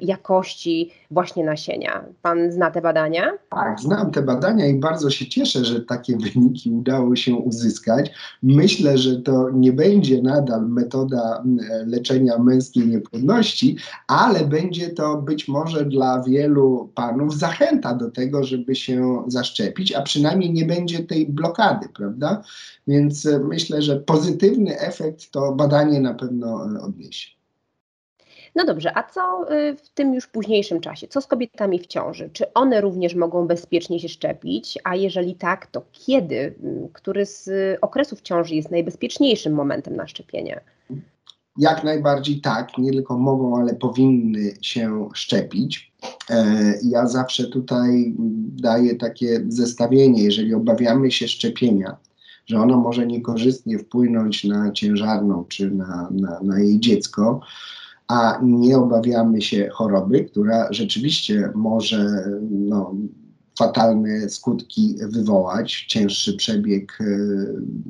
jakości 0.00 0.90
właśnie 1.10 1.44
nasienia. 1.44 2.04
Pan 2.22 2.52
zna 2.52 2.70
te 2.70 2.80
badania? 2.80 3.32
Tak, 3.50 3.80
znam 3.80 4.10
te 4.10 4.22
badania 4.22 4.66
i 4.66 4.74
bardzo 4.74 5.10
się 5.10 5.26
cieszę, 5.26 5.64
że 5.64 5.80
takie 5.80 6.16
wyniki 6.34 6.70
udało 6.70 7.16
się 7.16 7.34
uzyskać. 7.34 8.10
Myślę, 8.42 8.98
że 8.98 9.16
to 9.16 9.50
nie 9.50 9.72
będzie 9.72 10.22
nadal 10.22 10.68
metoda 10.68 11.44
leczenia 11.86 12.38
męskiej 12.38 12.86
niepłodności, 12.86 13.76
ale 14.06 14.44
będzie 14.44 14.88
to 14.88 15.16
być 15.16 15.48
może 15.48 15.84
dla 15.84 16.22
wielu 16.22 16.90
panów 16.94 17.38
zachęta 17.38 17.94
do 17.94 18.10
tego, 18.10 18.44
żeby 18.44 18.74
się 18.74 19.24
zaszczepić, 19.26 19.92
a 19.92 20.02
przynajmniej 20.02 20.52
nie 20.52 20.64
będzie 20.64 21.04
tej 21.04 21.26
blokady, 21.26 21.88
prawda? 21.88 22.42
Więc 22.86 23.26
e, 23.26 23.38
myślę, 23.38 23.82
że 23.82 23.96
pozytywny 23.96 24.78
efekt 24.78 25.30
to 25.30 25.52
badanie 25.52 26.00
na 26.00 26.14
pewno 26.14 26.66
e, 26.76 26.80
odniesie. 26.80 27.43
No 28.54 28.64
dobrze, 28.64 28.98
a 28.98 29.02
co 29.02 29.52
y, 29.52 29.76
w 29.76 29.88
tym 29.88 30.14
już 30.14 30.26
późniejszym 30.26 30.80
czasie? 30.80 31.08
Co 31.08 31.20
z 31.20 31.26
kobietami 31.26 31.78
w 31.78 31.86
ciąży? 31.86 32.30
Czy 32.32 32.52
one 32.52 32.80
również 32.80 33.14
mogą 33.14 33.46
bezpiecznie 33.46 34.00
się 34.00 34.08
szczepić? 34.08 34.78
A 34.84 34.96
jeżeli 34.96 35.34
tak, 35.34 35.66
to 35.66 35.82
kiedy? 35.92 36.34
Y, 36.34 36.54
który 36.92 37.26
z 37.26 37.50
okresów 37.80 38.22
ciąży 38.22 38.54
jest 38.54 38.70
najbezpieczniejszym 38.70 39.52
momentem 39.52 39.96
na 39.96 40.06
szczepienie? 40.06 40.60
Jak 41.58 41.84
najbardziej 41.84 42.40
tak, 42.40 42.78
nie 42.78 42.92
tylko 42.92 43.18
mogą, 43.18 43.56
ale 43.58 43.74
powinny 43.74 44.52
się 44.62 45.08
szczepić. 45.14 45.92
E, 46.30 46.74
ja 46.82 47.06
zawsze 47.06 47.44
tutaj 47.44 48.14
daję 48.56 48.94
takie 48.94 49.44
zestawienie, 49.48 50.24
jeżeli 50.24 50.54
obawiamy 50.54 51.10
się 51.10 51.28
szczepienia, 51.28 51.96
że 52.46 52.58
ono 52.58 52.78
może 52.78 53.06
niekorzystnie 53.06 53.78
wpłynąć 53.78 54.44
na 54.44 54.72
ciężarną 54.72 55.44
czy 55.48 55.70
na, 55.70 56.08
na, 56.10 56.40
na 56.40 56.60
jej 56.60 56.80
dziecko, 56.80 57.40
a 58.08 58.40
nie 58.42 58.78
obawiamy 58.78 59.42
się 59.42 59.68
choroby, 59.72 60.24
która 60.24 60.72
rzeczywiście 60.72 61.52
może 61.54 62.30
no, 62.50 62.94
fatalne 63.58 64.28
skutki 64.28 64.96
wywołać, 65.08 65.84
cięższy 65.88 66.36
przebieg 66.36 66.98
e, 67.00 67.04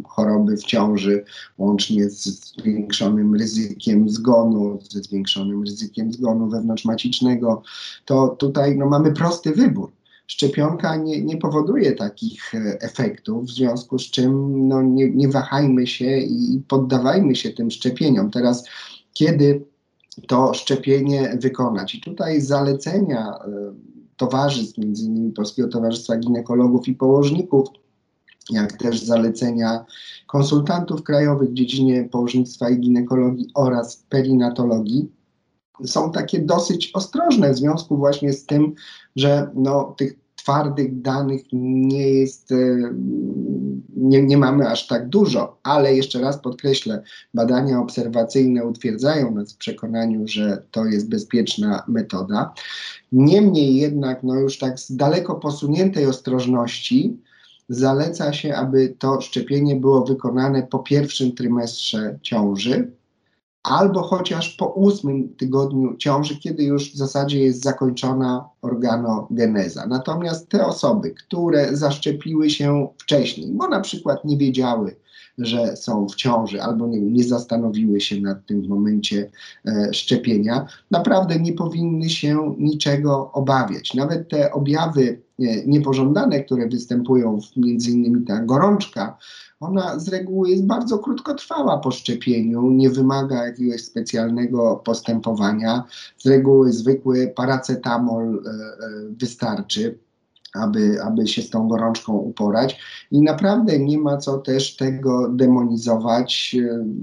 choroby 0.04 0.56
w 0.56 0.64
ciąży, 0.64 1.24
łącznie 1.58 2.10
z 2.10 2.24
zwiększonym 2.24 3.34
ryzykiem 3.34 4.08
zgonu, 4.08 4.78
ze 4.90 5.00
zwiększonym 5.00 5.62
ryzykiem 5.62 6.12
zgonu 6.12 6.48
wewnątrzmacicznego, 6.48 7.62
to 8.04 8.28
tutaj 8.28 8.76
no, 8.76 8.88
mamy 8.88 9.12
prosty 9.12 9.52
wybór. 9.52 9.92
Szczepionka 10.26 10.96
nie, 10.96 11.22
nie 11.22 11.36
powoduje 11.36 11.92
takich 11.92 12.54
e, 12.54 12.80
efektów, 12.80 13.44
w 13.46 13.50
związku 13.50 13.98
z 13.98 14.02
czym 14.02 14.68
no, 14.68 14.82
nie, 14.82 15.10
nie 15.10 15.28
wahajmy 15.28 15.86
się 15.86 16.18
i 16.18 16.62
poddawajmy 16.68 17.36
się 17.36 17.50
tym 17.50 17.70
szczepieniom. 17.70 18.30
Teraz, 18.30 18.64
kiedy 19.12 19.64
to 20.28 20.54
szczepienie 20.54 21.36
wykonać. 21.40 21.94
I 21.94 22.00
tutaj 22.00 22.40
zalecenia 22.40 23.38
e, 23.38 23.74
towarzystw, 24.16 24.78
między 24.78 25.04
innymi 25.04 25.32
Polskiego 25.32 25.68
Towarzystwa 25.68 26.16
Ginekologów 26.16 26.88
i 26.88 26.94
Położników, 26.94 27.68
jak 28.50 28.72
też 28.72 29.00
zalecenia 29.00 29.84
konsultantów 30.26 31.02
krajowych 31.02 31.50
w 31.50 31.54
dziedzinie 31.54 32.08
położnictwa 32.12 32.70
i 32.70 32.80
ginekologii 32.80 33.50
oraz 33.54 33.96
perinatologii, 34.08 35.12
są 35.84 36.12
takie 36.12 36.38
dosyć 36.38 36.90
ostrożne 36.94 37.52
w 37.52 37.56
związku 37.56 37.96
właśnie 37.96 38.32
z 38.32 38.46
tym, 38.46 38.74
że 39.16 39.50
no, 39.54 39.94
tych 39.96 40.23
twardych 40.44 41.02
danych 41.02 41.42
nie 41.52 42.08
jest, 42.08 42.52
e, 42.52 42.94
nie, 43.96 44.22
nie 44.22 44.38
mamy 44.38 44.68
aż 44.68 44.86
tak 44.86 45.08
dużo, 45.08 45.58
ale 45.62 45.94
jeszcze 45.94 46.20
raz 46.20 46.38
podkreślę, 46.38 47.02
badania 47.34 47.80
obserwacyjne 47.80 48.64
utwierdzają 48.64 49.34
nas 49.34 49.52
w 49.52 49.56
przekonaniu, 49.56 50.28
że 50.28 50.62
to 50.70 50.84
jest 50.84 51.08
bezpieczna 51.08 51.84
metoda. 51.88 52.54
Niemniej 53.12 53.76
jednak, 53.76 54.22
no 54.22 54.34
już 54.34 54.58
tak 54.58 54.80
z 54.80 54.96
daleko 54.96 55.34
posuniętej 55.34 56.06
ostrożności, 56.06 57.16
zaleca 57.68 58.32
się, 58.32 58.54
aby 58.54 58.94
to 58.98 59.20
szczepienie 59.20 59.76
było 59.76 60.04
wykonane 60.04 60.62
po 60.62 60.78
pierwszym 60.78 61.32
trymestrze 61.32 62.18
ciąży, 62.22 62.90
albo 63.64 64.02
chociaż 64.02 64.56
po 64.56 64.66
ósmym 64.66 65.28
tygodniu 65.36 65.96
ciąży, 65.96 66.38
kiedy 66.38 66.64
już 66.64 66.92
w 66.92 66.96
zasadzie 66.96 67.40
jest 67.40 67.62
zakończona 67.62 68.48
organogeneza. 68.62 69.86
Natomiast 69.86 70.48
te 70.48 70.66
osoby, 70.66 71.10
które 71.10 71.76
zaszczepiły 71.76 72.50
się 72.50 72.88
wcześniej, 72.98 73.50
bo 73.52 73.68
na 73.68 73.80
przykład 73.80 74.24
nie 74.24 74.36
wiedziały, 74.36 74.96
że 75.38 75.76
są 75.76 76.08
w 76.08 76.14
ciąży 76.14 76.62
albo 76.62 76.86
nie, 76.86 77.00
nie 77.00 77.24
zastanowiły 77.24 78.00
się 78.00 78.20
nad 78.20 78.46
tym 78.46 78.62
w 78.62 78.68
momencie 78.68 79.30
e, 79.66 79.94
szczepienia, 79.94 80.66
naprawdę 80.90 81.40
nie 81.40 81.52
powinny 81.52 82.10
się 82.10 82.54
niczego 82.58 83.32
obawiać. 83.32 83.94
Nawet 83.94 84.28
te 84.28 84.52
objawy 84.52 85.22
e, 85.40 85.66
niepożądane, 85.66 86.44
które 86.44 86.68
występują, 86.68 87.38
między 87.56 87.90
innymi 87.90 88.24
ta 88.24 88.40
gorączka, 88.40 89.18
ona 89.60 89.98
z 89.98 90.08
reguły 90.08 90.50
jest 90.50 90.66
bardzo 90.66 90.98
krótkotrwała 90.98 91.78
po 91.78 91.90
szczepieniu, 91.90 92.70
nie 92.70 92.90
wymaga 92.90 93.46
jakiegoś 93.46 93.84
specjalnego 93.84 94.82
postępowania. 94.84 95.84
Z 96.18 96.26
reguły 96.26 96.72
zwykły 96.72 97.32
paracetamol 97.36 98.42
e, 98.46 98.50
e, 98.50 98.64
wystarczy 99.18 99.98
aby, 100.54 101.02
aby 101.02 101.26
się 101.28 101.42
z 101.42 101.50
tą 101.50 101.68
gorączką 101.68 102.12
uporać. 102.12 102.80
I 103.10 103.20
naprawdę 103.20 103.78
nie 103.78 103.98
ma 103.98 104.16
co 104.16 104.38
też 104.38 104.76
tego 104.76 105.28
demonizować. 105.28 106.56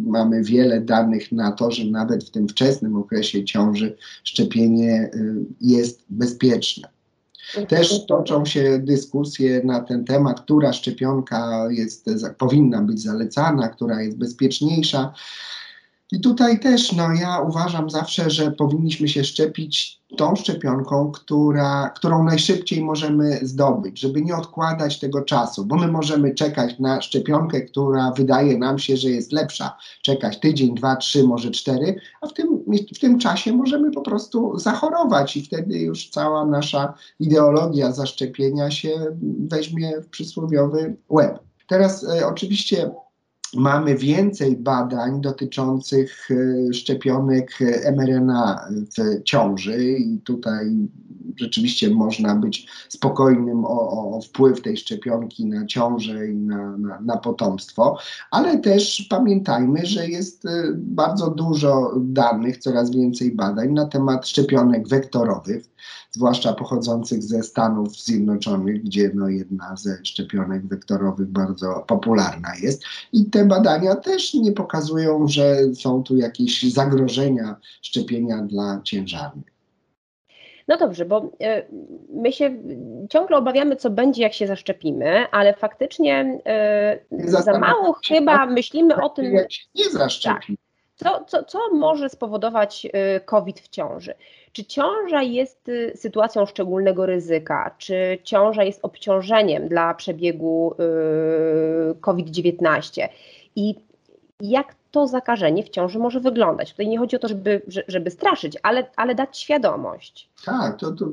Mamy 0.06 0.44
wiele 0.44 0.82
danych 0.82 1.32
na 1.32 1.52
to, 1.52 1.72
że 1.72 1.86
nawet 1.86 2.24
w 2.24 2.30
tym 2.30 2.48
wczesnym 2.48 2.96
okresie 2.96 3.44
ciąży 3.44 3.96
szczepienie 4.24 5.10
y, 5.16 5.46
jest 5.62 6.04
bezpieczne. 6.10 6.90
Też 7.68 8.06
toczą 8.06 8.46
się 8.46 8.80
dyskusje 8.80 9.62
na 9.64 9.80
ten 9.80 10.06
temat, 10.06 10.42
która 10.42 10.74
szczepionka 10.74 11.68
jest, 11.72 12.10
powinna 12.38 12.82
być 12.82 13.02
zalecana, 13.02 13.70
która 13.70 14.02
jest 14.02 14.18
bezpieczniejsza. 14.18 15.14
I 16.12 16.22
tutaj 16.22 16.60
też, 16.60 16.92
no 16.92 17.14
ja 17.14 17.40
uważam 17.40 17.90
zawsze, 17.90 18.30
że 18.30 18.52
powinniśmy 18.52 19.08
się 19.08 19.24
szczepić 19.24 20.02
tą 20.18 20.36
szczepionką, 20.36 21.12
która, 21.12 21.90
którą 21.90 22.24
najszybciej 22.24 22.84
możemy 22.84 23.40
zdobyć, 23.42 24.00
żeby 24.00 24.22
nie 24.22 24.36
odkładać 24.36 25.00
tego 25.00 25.22
czasu, 25.22 25.66
bo 25.66 25.76
my 25.76 25.88
możemy 25.88 26.34
czekać 26.34 26.80
na 26.80 27.02
szczepionkę, 27.02 27.62
która 27.62 28.12
wydaje 28.12 28.58
nam 28.58 28.80
się, 28.80 28.98
że 28.98 29.10
jest 29.10 29.32
lepsza, 29.32 29.78
czekać 30.02 30.40
tydzień, 30.40 30.76
dwa, 30.76 30.96
trzy, 30.96 31.24
może 31.24 31.52
cztery, 31.52 31.96
a 32.22 32.28
w 32.28 32.34
tym, 32.34 32.64
w 32.96 33.00
tym 33.00 33.20
czasie 33.20 33.54
możemy 33.54 33.92
po 33.92 34.02
prostu 34.02 34.60
zachorować 34.60 35.38
i 35.38 35.46
wtedy 35.46 35.80
już 35.80 36.10
cała 36.10 36.46
nasza 36.46 36.94
ideologia 37.20 37.92
zaszczepienia 37.92 38.72
się 38.72 38.90
weźmie 39.40 40.02
w 40.02 40.08
przysłowiowy 40.08 40.96
łeb. 41.10 41.40
Teraz 41.68 42.04
e, 42.04 42.28
oczywiście 42.28 42.92
mamy 43.56 43.96
więcej 43.96 44.58
badań 44.58 45.22
dotyczących 45.22 46.28
e, 46.32 46.74
szczepionek 46.74 47.60
mRNA 47.96 48.68
w 48.72 49.24
ciąży 49.24 49.90
i 49.90 50.20
tutaj 50.20 50.88
rzeczywiście 51.36 51.90
można 51.90 52.36
być 52.36 52.68
spokojnym 52.90 53.66
o, 53.66 54.16
o 54.18 54.22
wpływ 54.22 54.62
tej 54.62 54.78
szczepionki 54.78 55.46
na 55.46 55.66
ciążę 55.66 56.28
i 56.28 56.36
na, 56.36 56.78
na, 56.78 57.02
na, 57.02 57.18
potomstwo, 57.18 57.98
ale 58.32 58.58
też 58.58 59.08
pamiętajmy, 59.10 59.86
że 59.86 60.08
jest 60.08 60.46
e, 60.46 60.64
bardzo 60.76 61.30
dużo 61.30 61.92
danych, 62.00 62.58
coraz 62.58 62.92
więcej 62.92 63.32
badań 63.32 63.72
na 63.74 63.86
temat 63.86 64.28
szczepionek 64.28 64.88
wektorowych 64.88 65.72
zwłaszcza 66.12 66.54
pochodzących 66.54 67.24
ze 67.24 67.44
Stanów 67.44 67.96
Zjednoczonych, 67.96 68.84
gdzie 68.84 69.12
no 69.14 69.30
jedna 69.30 69.76
ze 69.76 70.06
szczepionek 70.06 70.68
wektorowych 70.68 71.28
bardzo 71.28 71.84
popularna 71.88 72.50
jest. 72.62 72.84
I 73.14 73.26
te 73.26 73.41
badania 73.46 73.96
też 73.96 74.34
nie 74.34 74.52
pokazują, 74.52 75.28
że 75.28 75.74
są 75.74 76.04
tu 76.04 76.18
jakieś 76.18 76.74
zagrożenia 76.74 77.56
szczepienia 77.82 78.38
dla 78.38 78.82
ciężarnych. 78.84 79.52
No 80.68 80.78
dobrze, 80.78 81.06
bo 81.06 81.32
e, 81.42 81.66
my 82.14 82.32
się 82.32 82.58
ciągle 83.10 83.38
obawiamy, 83.38 83.76
co 83.76 83.90
będzie, 83.90 84.24
jak 84.24 84.34
się 84.34 84.48
zaszczepimy, 84.48 85.26
ale 85.32 85.54
faktycznie 85.54 86.40
e, 86.46 87.00
za 87.12 87.60
mało 87.60 87.96
chyba 88.08 88.46
myślimy 88.46 88.96
o 89.02 89.10
tym. 89.10 89.34
Jak 89.34 89.52
się 89.52 89.64
nie 89.76 89.90
zaszczepimy. 89.90 90.58
Tak. 90.58 90.71
Co, 91.04 91.24
co, 91.28 91.44
co 91.44 91.60
może 91.74 92.10
spowodować 92.10 92.88
e, 92.94 93.20
COVID 93.20 93.60
w 93.60 93.68
ciąży? 93.68 94.14
Czy 94.54 94.66
ciąża 94.66 95.22
jest 95.22 95.70
y, 95.70 95.92
sytuacją 95.96 96.46
szczególnego 96.46 97.06
ryzyka? 97.06 97.76
Czy 97.78 98.18
ciąża 98.24 98.64
jest 98.64 98.80
obciążeniem 98.84 99.68
dla 99.68 99.94
przebiegu 99.94 100.76
y, 101.92 101.96
COVID-19? 101.96 103.08
I 103.56 103.76
jak 104.42 104.76
to 104.92 105.08
zakażenie 105.08 105.64
w 105.64 105.70
ciąży 105.70 106.00
może 106.00 106.20
wyglądać? 106.20 106.72
Tutaj 106.72 106.88
nie 106.88 107.00
chodzi 107.00 107.16
o 107.16 107.20
to, 107.20 107.28
żeby, 107.28 107.62
żeby 107.88 108.12
straszyć, 108.12 108.58
ale, 108.64 108.88
ale 108.96 109.16
dać 109.16 109.38
świadomość. 109.38 110.30
Tak, 110.46 110.80
to, 110.80 110.92
to 110.92 111.06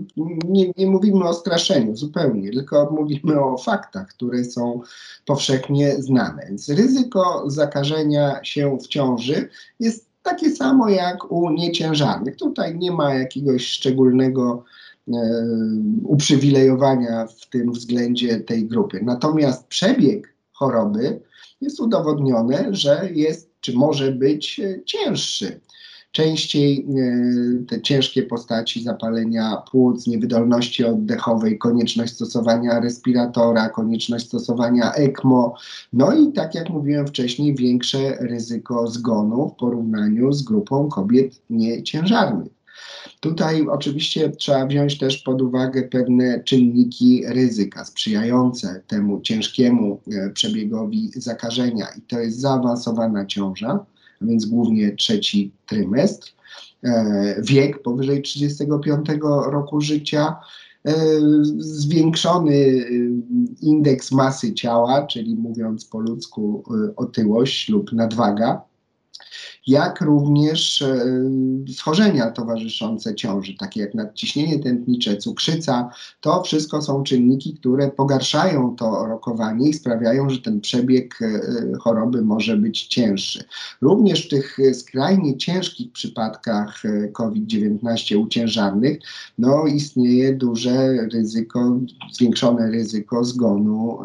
nie, 0.48 0.72
nie 0.76 0.86
mówimy 0.86 1.24
o 1.24 1.34
straszeniu 1.34 1.96
zupełnie, 1.96 2.50
tylko 2.52 2.90
mówimy 2.90 3.40
o 3.40 3.58
faktach, 3.58 4.08
które 4.08 4.44
są 4.44 4.80
powszechnie 5.26 6.02
znane. 6.02 6.46
Więc 6.46 6.68
ryzyko 6.68 7.44
zakażenia 7.46 8.44
się 8.44 8.78
w 8.78 8.86
ciąży 8.86 9.48
jest 9.80 10.08
takie 10.22 10.50
samo 10.50 10.88
jak 10.88 11.32
u 11.32 11.50
nieciężarnych. 11.50 12.36
Tutaj 12.36 12.78
nie 12.78 12.92
ma 12.92 13.14
jakiegoś 13.14 13.66
szczególnego 13.66 14.64
e, 15.08 15.12
uprzywilejowania 16.04 17.26
w 17.26 17.46
tym 17.46 17.72
względzie 17.72 18.40
tej 18.40 18.66
grupy. 18.66 19.00
Natomiast 19.02 19.66
przebieg 19.66 20.34
choroby 20.52 21.20
jest 21.60 21.80
udowodnione, 21.80 22.68
że 22.70 23.08
jest 23.14 23.48
czy 23.60 23.72
może 23.72 24.12
być 24.12 24.60
e, 24.60 24.84
cięższy. 24.84 25.60
Częściej 26.12 26.86
e, 26.86 27.64
te 27.66 27.82
ciężkie 27.82 28.22
postaci 28.22 28.82
zapalenia 28.82 29.62
płuc, 29.70 30.06
niewydolności 30.06 30.84
oddechowej, 30.84 31.58
konieczność 31.58 32.14
stosowania 32.14 32.80
respiratora, 32.80 33.68
konieczność 33.68 34.26
stosowania 34.26 34.92
ECMO, 34.92 35.54
no 35.92 36.16
i 36.16 36.32
tak 36.32 36.54
jak 36.54 36.70
mówiłem 36.70 37.06
wcześniej, 37.06 37.54
większe 37.54 38.16
ryzyko 38.20 38.86
zgonu 38.86 39.48
w 39.48 39.60
porównaniu 39.60 40.32
z 40.32 40.42
grupą 40.42 40.88
kobiet 40.88 41.42
nieciężarnych. 41.50 42.57
Tutaj 43.20 43.66
oczywiście 43.68 44.30
trzeba 44.30 44.66
wziąć 44.66 44.98
też 44.98 45.18
pod 45.18 45.42
uwagę 45.42 45.82
pewne 45.82 46.42
czynniki 46.44 47.22
ryzyka 47.26 47.84
sprzyjające 47.84 48.82
temu 48.86 49.20
ciężkiemu 49.20 50.00
e, 50.12 50.30
przebiegowi 50.30 51.10
zakażenia. 51.14 51.86
I 51.98 52.02
to 52.02 52.20
jest 52.20 52.40
zaawansowana 52.40 53.26
ciąża, 53.26 53.86
więc 54.20 54.46
głównie 54.46 54.96
trzeci 54.96 55.52
trymestr, 55.66 56.32
e, 56.84 57.42
wiek 57.42 57.82
powyżej 57.82 58.22
35 58.22 59.06
roku 59.46 59.80
życia, 59.80 60.36
e, 60.84 60.94
zwiększony 61.58 62.84
indeks 63.60 64.12
masy 64.12 64.54
ciała, 64.54 65.06
czyli 65.06 65.36
mówiąc 65.36 65.84
po 65.84 66.00
ludzku 66.00 66.64
otyłość 66.96 67.68
lub 67.68 67.92
nadwaga, 67.92 68.67
jak 69.68 70.00
również 70.00 70.82
e, 70.82 71.04
schorzenia 71.72 72.30
towarzyszące 72.30 73.14
ciąży, 73.14 73.54
takie 73.54 73.80
jak 73.80 73.94
nadciśnienie 73.94 74.58
tętnicze, 74.58 75.16
cukrzyca. 75.16 75.90
To 76.20 76.42
wszystko 76.42 76.82
są 76.82 77.02
czynniki, 77.02 77.54
które 77.54 77.90
pogarszają 77.90 78.76
to 78.76 79.06
rokowanie 79.06 79.68
i 79.68 79.74
sprawiają, 79.74 80.30
że 80.30 80.38
ten 80.38 80.60
przebieg 80.60 81.18
e, 81.22 81.40
choroby 81.80 82.22
może 82.22 82.56
być 82.56 82.86
cięższy. 82.86 83.44
Również 83.80 84.26
w 84.26 84.28
tych 84.28 84.56
skrajnie 84.74 85.36
ciężkich 85.36 85.92
przypadkach 85.92 86.84
e, 86.84 87.08
COVID-19 87.08 88.16
u 88.16 88.28
ciężarnych 88.28 88.98
no, 89.38 89.66
istnieje 89.66 90.36
duże 90.36 91.08
ryzyko, 91.12 91.78
zwiększone 92.12 92.70
ryzyko 92.70 93.24
zgonu 93.24 93.98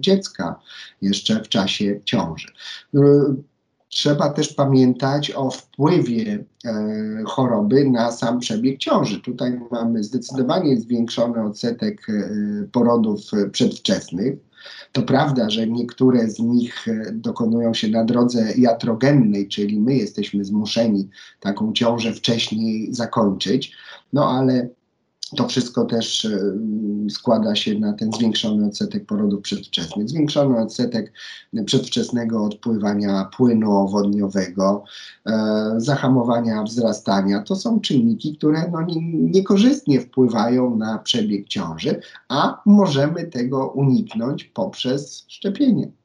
dziecka 0.00 0.60
jeszcze 1.02 1.44
w 1.44 1.48
czasie 1.48 2.00
ciąży. 2.04 2.48
Trzeba 3.92 4.30
też 4.30 4.52
pamiętać 4.52 5.30
o 5.30 5.50
wpływie 5.50 6.44
e, 6.64 6.74
choroby 7.26 7.90
na 7.90 8.12
sam 8.12 8.38
przebieg 8.38 8.78
ciąży. 8.78 9.20
Tutaj 9.20 9.60
mamy 9.70 10.04
zdecydowanie 10.04 10.80
zwiększony 10.80 11.44
odsetek 11.44 12.06
e, 12.08 12.12
porodów 12.72 13.20
przedwczesnych. 13.52 14.34
To 14.92 15.02
prawda, 15.02 15.50
że 15.50 15.66
niektóre 15.66 16.28
z 16.28 16.38
nich 16.38 16.88
e, 16.88 17.12
dokonują 17.12 17.74
się 17.74 17.88
na 17.88 18.04
drodze 18.04 18.52
jatrogennej, 18.58 19.48
czyli 19.48 19.80
my 19.80 19.94
jesteśmy 19.94 20.44
zmuszeni 20.44 21.08
taką 21.40 21.72
ciążę 21.72 22.12
wcześniej 22.12 22.94
zakończyć, 22.94 23.72
no 24.12 24.30
ale 24.30 24.68
to 25.36 25.48
wszystko 25.48 25.84
też 25.84 26.28
składa 27.10 27.54
się 27.54 27.78
na 27.78 27.92
ten 27.92 28.12
zwiększony 28.12 28.66
odsetek 28.66 29.06
porodów 29.06 29.42
przedwczesnych. 29.42 30.08
Zwiększony 30.08 30.58
odsetek 30.58 31.12
przedwczesnego 31.66 32.44
odpływania 32.44 33.30
płynu 33.36 33.76
owodniowego, 33.76 34.84
e, 35.26 35.74
zahamowania 35.76 36.62
wzrastania. 36.62 37.42
To 37.42 37.56
są 37.56 37.80
czynniki, 37.80 38.36
które 38.36 38.70
no, 38.72 38.86
niekorzystnie 39.12 40.00
wpływają 40.00 40.76
na 40.76 40.98
przebieg 40.98 41.48
ciąży, 41.48 42.00
a 42.28 42.62
możemy 42.66 43.26
tego 43.26 43.68
uniknąć 43.68 44.44
poprzez 44.44 45.24
szczepienie. 45.28 46.01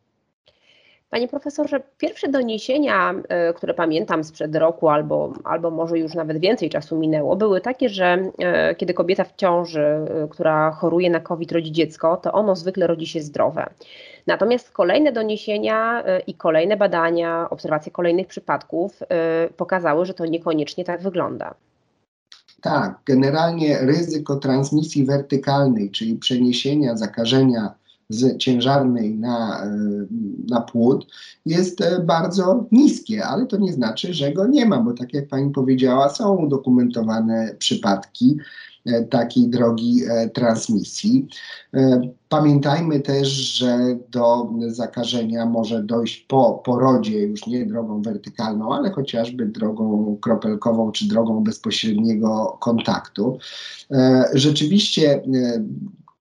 Panie 1.10 1.28
profesorze, 1.28 1.80
pierwsze 1.98 2.28
doniesienia, 2.28 3.14
e, 3.30 3.54
które 3.54 3.74
pamiętam 3.74 4.24
sprzed 4.24 4.56
roku 4.56 4.90
albo, 4.90 5.34
albo 5.44 5.72
może 5.72 6.00
już 6.00 6.14
nawet 6.14 6.38
więcej 6.38 6.70
czasu 6.70 6.98
minęło, 7.00 7.36
były 7.36 7.62
takie, 7.62 7.90
że 7.90 8.32
e, 8.40 8.76
kiedy 8.76 8.94
kobieta 8.94 9.24
w 9.24 9.36
ciąży, 9.36 9.82
e, 9.82 10.28
która 10.30 10.72
choruje 10.72 11.10
na 11.10 11.20
COVID, 11.20 11.52
rodzi 11.52 11.72
dziecko, 11.72 12.18
to 12.18 12.32
ono 12.32 12.56
zwykle 12.56 12.88
rodzi 12.88 13.08
się 13.08 13.22
zdrowe. 13.22 13.70
Natomiast 14.28 14.72
kolejne 14.72 15.12
doniesienia 15.12 16.04
i 16.28 16.34
kolejne 16.34 16.78
badania, 16.78 17.48
obserwacje 17.50 17.92
kolejnych 17.92 18.28
przypadków 18.28 19.00
pokazały, 19.58 20.06
że 20.06 20.14
to 20.14 20.26
niekoniecznie 20.26 20.84
tak 20.84 21.02
wygląda. 21.02 21.54
Tak, 22.62 23.00
generalnie 23.06 23.78
ryzyko 23.78 24.36
transmisji 24.36 25.06
wertykalnej, 25.06 25.92
czyli 25.92 26.16
przeniesienia 26.16 26.96
zakażenia 26.96 27.74
z 28.10 28.38
ciężarnej 28.38 29.16
na, 29.16 29.64
e, 29.64 29.78
na 30.50 30.62
płód 30.62 31.08
jest 31.46 31.82
e, 31.82 32.00
bardzo 32.00 32.66
niskie, 32.72 33.26
ale 33.26 33.46
to 33.46 33.58
nie 33.58 33.74
znaczy, 33.74 34.14
że 34.14 34.32
go 34.32 34.48
nie 34.48 34.66
ma, 34.66 34.82
bo 34.82 34.94
tak 34.94 35.14
jak 35.14 35.28
pani 35.28 35.52
powiedziała, 35.52 36.10
są 36.10 36.36
udokumentowane 36.36 37.56
przypadki 37.60 38.38
e, 38.86 39.04
takiej 39.04 39.50
drogi 39.50 40.02
transmisji. 40.34 41.28
Pamiętajmy 42.30 43.00
też, 43.00 43.28
że 43.28 43.98
do 44.12 44.54
zakażenia 44.68 45.46
może 45.46 45.84
dojść 45.84 46.18
po 46.22 46.62
porodzie, 46.66 47.20
już 47.20 47.48
nie 47.48 47.66
drogą 47.66 48.02
wertykalną, 48.02 48.74
ale 48.74 48.92
chociażby 48.92 49.46
drogą 49.46 50.18
kropelkową 50.22 50.92
czy 50.92 51.08
drogą 51.08 51.44
bezpośredniego 51.44 52.58
kontaktu. 52.62 53.38
Rzeczywiście 54.34 55.24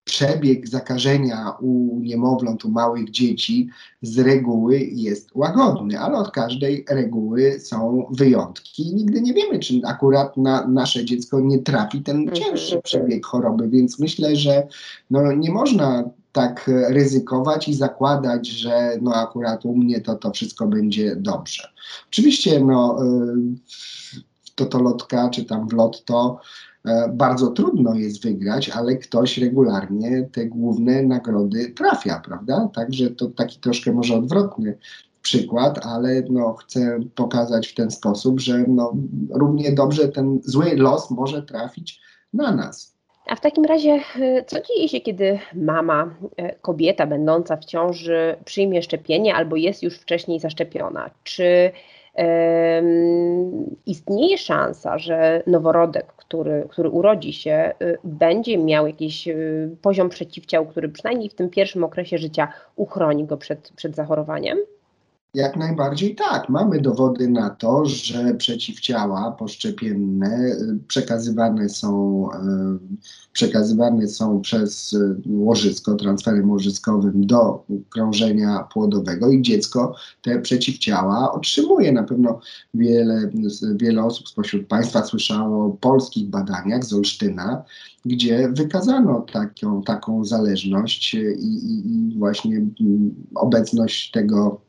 przebieg 0.06 0.68
zakażenia 0.68 1.56
u 1.60 2.00
niemowląt, 2.00 2.64
u 2.64 2.70
małych 2.70 3.10
dzieci 3.10 3.68
z 4.02 4.18
reguły 4.18 4.78
jest 4.78 5.30
łagodny, 5.34 6.00
ale 6.00 6.18
od 6.18 6.30
każdej 6.30 6.84
reguły 6.88 7.60
są 7.60 8.06
wyjątki. 8.10 8.94
Nigdy 8.94 9.22
nie 9.22 9.34
wiemy, 9.34 9.58
czy 9.58 9.80
akurat 9.84 10.36
na 10.36 10.66
nasze 10.66 11.04
dziecko 11.04 11.40
nie 11.40 11.58
trafi 11.58 12.02
ten 12.02 12.16
mhm. 12.16 12.36
cięższy 12.36 12.80
przebieg 12.82 13.26
choroby, 13.26 13.68
więc 13.68 13.98
myślę, 13.98 14.36
że 14.36 14.66
no, 15.10 15.32
nie 15.32 15.50
można 15.50 16.04
tak 16.32 16.70
ryzykować 16.88 17.68
i 17.68 17.74
zakładać, 17.74 18.48
że 18.48 18.98
no 19.02 19.14
akurat 19.14 19.64
u 19.64 19.76
mnie 19.76 20.00
to, 20.00 20.14
to 20.14 20.30
wszystko 20.30 20.66
będzie 20.66 21.16
dobrze. 21.16 21.68
Oczywiście 22.08 22.60
no, 22.60 22.98
y, 23.02 24.16
w 24.44 24.54
totolotka 24.54 25.30
czy 25.30 25.44
tam 25.44 25.68
w 25.68 25.72
lotto 25.72 26.40
bardzo 27.12 27.46
trudno 27.46 27.94
jest 27.94 28.22
wygrać, 28.22 28.70
ale 28.70 28.96
ktoś 28.96 29.38
regularnie 29.38 30.28
te 30.32 30.46
główne 30.46 31.02
nagrody 31.02 31.70
trafia, 31.70 32.22
prawda? 32.24 32.68
Także 32.74 33.10
to 33.10 33.26
taki 33.26 33.60
troszkę 33.60 33.92
może 33.92 34.14
odwrotny 34.14 34.78
przykład, 35.22 35.86
ale 35.86 36.22
no, 36.30 36.54
chcę 36.54 36.98
pokazać 37.14 37.68
w 37.68 37.74
ten 37.74 37.90
sposób, 37.90 38.40
że 38.40 38.64
no, 38.68 38.92
równie 39.30 39.72
dobrze 39.72 40.08
ten 40.08 40.40
zły 40.44 40.76
los 40.76 41.10
może 41.10 41.42
trafić 41.42 42.00
na 42.34 42.54
nas. 42.54 42.96
A 43.26 43.36
w 43.36 43.40
takim 43.40 43.64
razie, 43.64 44.00
e, 44.20 44.44
co 44.44 44.56
dzieje 44.60 44.88
się, 44.88 45.00
kiedy 45.00 45.38
mama, 45.54 46.14
e, 46.36 46.54
kobieta 46.54 47.06
będąca 47.06 47.56
w 47.56 47.64
ciąży 47.64 48.36
przyjmie 48.44 48.82
szczepienie 48.82 49.34
albo 49.34 49.56
jest 49.56 49.82
już 49.82 49.98
wcześniej 49.98 50.40
zaszczepiona? 50.40 51.10
Czy 51.24 51.70
istnieje 53.86 54.38
szansa, 54.38 54.98
że 54.98 55.42
noworodek, 55.46 56.06
który, 56.06 56.66
który 56.68 56.90
urodzi 56.90 57.32
się, 57.32 57.72
y, 57.82 57.98
będzie 58.04 58.58
miał 58.58 58.86
jakiś 58.86 59.28
y, 59.28 59.76
poziom 59.82 60.08
przeciwciał, 60.08 60.66
który 60.66 60.88
przynajmniej 60.88 61.28
w 61.28 61.34
tym 61.34 61.50
pierwszym 61.50 61.84
okresie 61.84 62.18
życia 62.18 62.48
uchroni 62.76 63.24
go 63.24 63.36
przed, 63.36 63.72
przed 63.76 63.94
zachorowaniem? 63.94 64.58
Jak 65.36 65.56
najbardziej 65.56 66.14
tak. 66.14 66.48
Mamy 66.48 66.80
dowody 66.80 67.28
na 67.28 67.50
to, 67.50 67.84
że 67.84 68.34
przeciwciała 68.34 69.32
poszczepienne 69.32 70.46
y, 70.46 70.78
przekazywane 70.88 71.68
są, 71.68 72.28
y, 72.30 72.38
przekazywane 73.32 74.08
są 74.08 74.40
przez 74.40 74.92
y, 74.92 75.16
łożysko, 75.26 75.94
transferem 75.94 76.50
łożyskowym 76.50 77.26
do 77.26 77.64
krążenia 77.90 78.68
płodowego 78.72 79.30
i 79.30 79.42
dziecko 79.42 79.94
te 80.22 80.40
przeciwciała 80.40 81.32
otrzymuje. 81.32 81.92
Na 81.92 82.02
pewno 82.02 82.40
wiele, 82.74 83.30
wiele 83.74 84.04
osób 84.04 84.28
spośród 84.28 84.66
Państwa 84.66 85.04
słyszało 85.04 85.66
o 85.66 85.70
polskich 85.70 86.26
badaniach 86.26 86.84
z 86.84 86.92
Olsztyna, 86.92 87.64
gdzie 88.04 88.48
wykazano 88.48 89.20
taką, 89.32 89.82
taką 89.82 90.24
zależność 90.24 91.14
i, 91.14 91.18
i, 91.18 92.18
właśnie 92.18 92.56
mm, 92.56 93.14
obecność 93.34 94.10
tego 94.10 94.65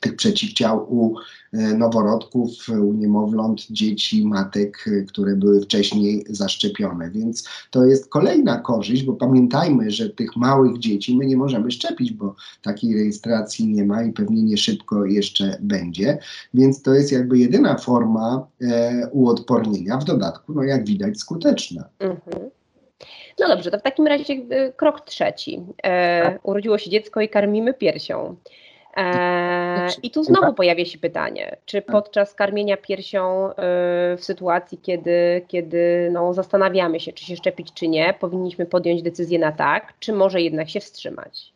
tych 0.00 0.16
przeciwciał 0.16 0.94
u 0.94 1.14
e, 1.52 1.58
noworodków, 1.74 2.50
u 2.68 2.92
niemowląt, 2.92 3.66
dzieci, 3.70 4.26
matek, 4.26 4.84
e, 4.86 5.02
które 5.02 5.36
były 5.36 5.60
wcześniej 5.60 6.24
zaszczepione. 6.28 7.10
Więc 7.10 7.48
to 7.70 7.84
jest 7.84 8.08
kolejna 8.08 8.60
korzyść, 8.60 9.02
bo 9.02 9.12
pamiętajmy, 9.12 9.90
że 9.90 10.10
tych 10.10 10.36
małych 10.36 10.78
dzieci 10.78 11.16
my 11.16 11.26
nie 11.26 11.36
możemy 11.36 11.70
szczepić, 11.70 12.12
bo 12.12 12.34
takiej 12.62 12.94
rejestracji 12.94 13.68
nie 13.68 13.84
ma 13.84 14.02
i 14.02 14.12
pewnie 14.12 14.42
nie 14.42 14.56
szybko 14.56 15.04
jeszcze 15.04 15.56
będzie. 15.60 16.18
Więc 16.54 16.82
to 16.82 16.94
jest 16.94 17.12
jakby 17.12 17.38
jedyna 17.38 17.78
forma 17.78 18.46
e, 18.62 19.08
uodpornienia, 19.12 19.98
w 19.98 20.04
dodatku, 20.04 20.52
no 20.52 20.62
jak 20.62 20.84
widać, 20.84 21.18
skuteczna. 21.18 21.84
Mhm. 21.98 22.50
No 23.38 23.48
dobrze, 23.48 23.70
to 23.70 23.78
w 23.78 23.82
takim 23.82 24.06
razie 24.06 24.34
e, 24.34 24.72
krok 24.72 25.00
trzeci. 25.00 25.60
E, 25.84 26.38
urodziło 26.42 26.78
się 26.78 26.90
dziecko 26.90 27.20
i 27.20 27.28
karmimy 27.28 27.74
piersią. 27.74 28.36
E, 28.96 29.88
I 30.02 30.10
tu 30.10 30.24
znowu 30.24 30.54
pojawia 30.54 30.84
się 30.84 30.98
pytanie, 30.98 31.56
czy 31.66 31.82
tak. 31.82 31.92
podczas 31.92 32.34
karmienia 32.34 32.76
piersią 32.76 33.50
e, 33.50 33.54
w 34.16 34.18
sytuacji, 34.20 34.78
kiedy, 34.78 35.44
kiedy 35.48 36.10
no, 36.12 36.34
zastanawiamy 36.34 37.00
się, 37.00 37.12
czy 37.12 37.24
się 37.24 37.36
szczepić, 37.36 37.72
czy 37.72 37.88
nie, 37.88 38.14
powinniśmy 38.20 38.66
podjąć 38.66 39.02
decyzję 39.02 39.38
na 39.38 39.52
tak, 39.52 39.94
czy 40.00 40.12
może 40.12 40.40
jednak 40.40 40.70
się 40.70 40.80
wstrzymać? 40.80 41.55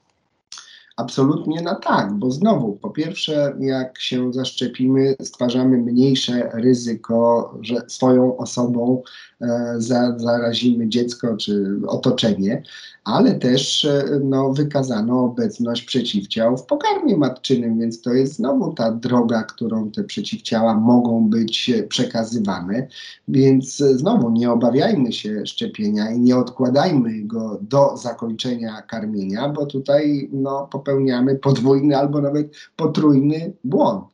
Absolutnie 1.00 1.62
na 1.62 1.74
tak, 1.74 2.12
bo 2.12 2.30
znowu, 2.30 2.72
po 2.72 2.90
pierwsze, 2.90 3.54
jak 3.60 4.00
się 4.00 4.32
zaszczepimy, 4.32 5.16
stwarzamy 5.22 5.78
mniejsze 5.78 6.50
ryzyko, 6.54 7.54
że 7.60 7.76
swoją 7.88 8.36
osobą 8.36 9.02
e, 9.40 9.74
zarazimy 10.16 10.88
dziecko 10.88 11.36
czy 11.36 11.80
otoczenie, 11.86 12.62
ale 13.04 13.34
też 13.34 13.84
e, 13.84 14.20
no, 14.24 14.52
wykazano 14.52 15.24
obecność 15.24 15.82
przeciwciał 15.82 16.56
w 16.56 16.66
pokarmie 16.66 17.16
matczynym, 17.16 17.78
więc 17.78 18.02
to 18.02 18.12
jest 18.12 18.34
znowu 18.34 18.72
ta 18.72 18.92
droga, 18.92 19.42
którą 19.42 19.90
te 19.90 20.04
przeciwciała 20.04 20.74
mogą 20.74 21.28
być 21.28 21.70
przekazywane. 21.88 22.88
Więc 23.28 23.76
znowu 23.76 24.30
nie 24.30 24.52
obawiajmy 24.52 25.12
się 25.12 25.46
szczepienia 25.46 26.10
i 26.10 26.20
nie 26.20 26.36
odkładajmy 26.36 27.22
go 27.22 27.58
do 27.62 27.96
zakończenia 27.96 28.82
karmienia, 28.82 29.48
bo 29.48 29.66
tutaj 29.66 30.28
no, 30.32 30.68
popełniamy 30.90 31.36
podwójny 31.36 31.96
albo 31.96 32.20
nawet 32.20 32.46
potrójny 32.76 33.52
błąd. 33.64 34.04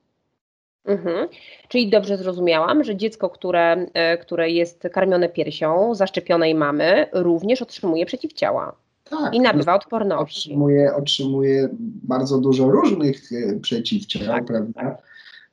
Mhm. 0.84 1.28
Czyli 1.68 1.90
dobrze 1.90 2.16
zrozumiałam, 2.16 2.84
że 2.84 2.96
dziecko, 2.96 3.30
które, 3.30 3.86
e, 3.94 4.18
które 4.18 4.50
jest 4.50 4.88
karmione 4.92 5.28
piersią 5.28 5.94
zaszczepionej 5.94 6.54
mamy, 6.54 7.06
również 7.12 7.62
otrzymuje 7.62 8.06
przeciwciała. 8.06 8.76
Tak, 9.10 9.34
I 9.34 9.40
nabywa 9.40 9.74
odporności. 9.74 10.50
Otrzymuje, 10.50 10.94
otrzymuje 10.94 11.68
bardzo 12.02 12.38
dużo 12.38 12.70
różnych 12.70 13.32
e, 13.32 13.60
przeciwciał, 13.60 14.22
tak, 14.26 14.44
prawda? 14.44 14.80
Tak. 14.80 15.02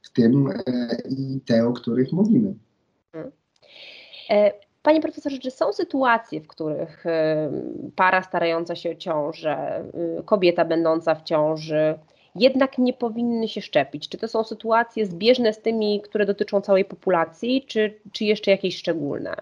W 0.01 0.09
tym 0.09 0.49
e, 0.49 0.97
i 1.09 1.39
te, 1.45 1.67
o 1.67 1.73
których 1.73 2.11
mówimy. 2.11 2.53
Mhm. 3.13 3.31
Panie 4.83 5.01
profesorze, 5.01 5.39
czy 5.39 5.51
są 5.51 5.73
sytuacje, 5.73 6.41
w 6.41 6.47
których 6.47 7.03
para 7.95 8.23
starająca 8.23 8.75
się 8.75 8.91
o 8.91 8.95
ciążę, 8.95 9.83
kobieta 10.25 10.65
będąca 10.65 11.15
w 11.15 11.23
ciąży, 11.23 11.99
jednak 12.35 12.77
nie 12.77 12.93
powinny 12.93 13.47
się 13.47 13.61
szczepić? 13.61 14.09
Czy 14.09 14.17
to 14.17 14.27
są 14.27 14.43
sytuacje 14.43 15.05
zbieżne 15.05 15.53
z 15.53 15.61
tymi, 15.61 16.01
które 16.01 16.25
dotyczą 16.25 16.61
całej 16.61 16.85
populacji, 16.85 17.65
czy, 17.67 17.99
czy 18.11 18.25
jeszcze 18.25 18.51
jakieś 18.51 18.77
szczególne? 18.77 19.35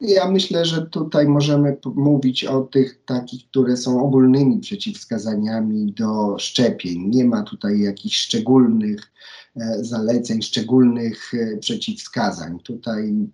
Ja 0.00 0.30
myślę, 0.30 0.64
że 0.64 0.86
tutaj 0.86 1.26
możemy 1.26 1.76
mówić 1.94 2.44
o 2.44 2.60
tych 2.60 3.04
takich, 3.04 3.48
które 3.48 3.76
są 3.76 4.02
ogólnymi 4.04 4.58
przeciwwskazaniami 4.58 5.92
do 5.92 6.38
szczepień. 6.38 7.08
Nie 7.08 7.24
ma 7.24 7.42
tutaj 7.42 7.80
jakichś 7.80 8.18
szczególnych 8.18 9.12
e, 9.56 9.84
zaleceń, 9.84 10.42
szczególnych 10.42 11.32
e, 11.34 11.56
przeciwwskazań. 11.56 12.58
Tutaj 12.58 13.02
mm, 13.02 13.28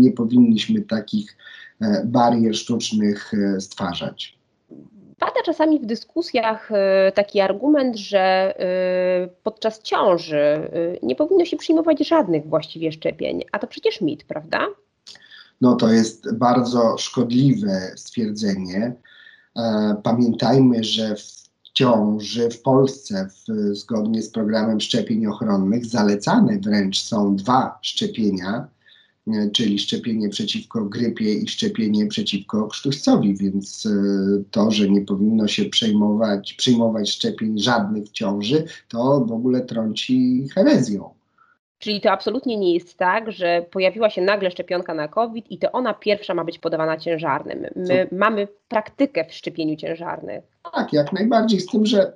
nie 0.00 0.12
powinniśmy 0.12 0.80
takich 0.80 1.36
e, 1.80 2.04
barier 2.04 2.56
sztucznych 2.56 3.32
stwarzać. 3.60 4.38
Pada 5.18 5.42
czasami 5.44 5.80
w 5.80 5.86
dyskusjach 5.86 6.70
taki 7.14 7.40
argument, 7.40 7.96
że 7.96 8.54
podczas 9.42 9.82
ciąży 9.82 10.70
nie 11.02 11.16
powinno 11.16 11.44
się 11.44 11.56
przyjmować 11.56 12.08
żadnych 12.08 12.46
właściwie 12.46 12.92
szczepień, 12.92 13.44
a 13.52 13.58
to 13.58 13.66
przecież 13.66 14.00
mit, 14.00 14.24
prawda? 14.24 14.66
No 15.60 15.76
to 15.76 15.92
jest 15.92 16.34
bardzo 16.34 16.98
szkodliwe 16.98 17.92
stwierdzenie. 17.96 18.96
E, 19.56 19.96
pamiętajmy, 20.02 20.84
że 20.84 21.16
w 21.16 21.38
ciąży 21.74 22.50
w 22.50 22.62
Polsce 22.62 23.28
w, 23.28 23.76
zgodnie 23.76 24.22
z 24.22 24.30
programem 24.30 24.80
szczepień 24.80 25.26
ochronnych 25.26 25.86
zalecane 25.86 26.58
wręcz 26.58 27.02
są 27.02 27.36
dwa 27.36 27.78
szczepienia, 27.82 28.68
e, 29.26 29.50
czyli 29.50 29.78
szczepienie 29.78 30.28
przeciwko 30.28 30.84
grypie 30.84 31.34
i 31.34 31.48
szczepienie 31.48 32.06
przeciwko 32.06 32.68
krztuścowi, 32.68 33.36
więc 33.36 33.86
e, 33.86 33.90
to, 34.50 34.70
że 34.70 34.90
nie 34.90 35.00
powinno 35.00 35.48
się 35.48 35.64
przejmować, 35.64 36.54
przyjmować 36.54 37.10
szczepień 37.10 37.58
żadnych 37.58 38.04
w 38.04 38.12
ciąży, 38.12 38.64
to 38.88 39.24
w 39.24 39.32
ogóle 39.32 39.60
trąci 39.60 40.48
herezją. 40.54 41.17
Czyli 41.78 42.00
to 42.00 42.10
absolutnie 42.10 42.56
nie 42.56 42.74
jest 42.74 42.98
tak, 42.98 43.32
że 43.32 43.66
pojawiła 43.70 44.10
się 44.10 44.22
nagle 44.22 44.50
szczepionka 44.50 44.94
na 44.94 45.08
COVID 45.08 45.50
i 45.50 45.58
to 45.58 45.72
ona 45.72 45.94
pierwsza 45.94 46.34
ma 46.34 46.44
być 46.44 46.58
podawana 46.58 46.96
ciężarnym. 46.96 47.66
My 47.76 48.06
Co? 48.10 48.16
mamy 48.16 48.48
praktykę 48.68 49.24
w 49.24 49.34
szczepieniu 49.34 49.76
ciężarnych. 49.76 50.44
Tak, 50.72 50.92
jak 50.92 51.12
najbardziej, 51.12 51.60
z 51.60 51.66
tym, 51.66 51.86
że 51.86 52.12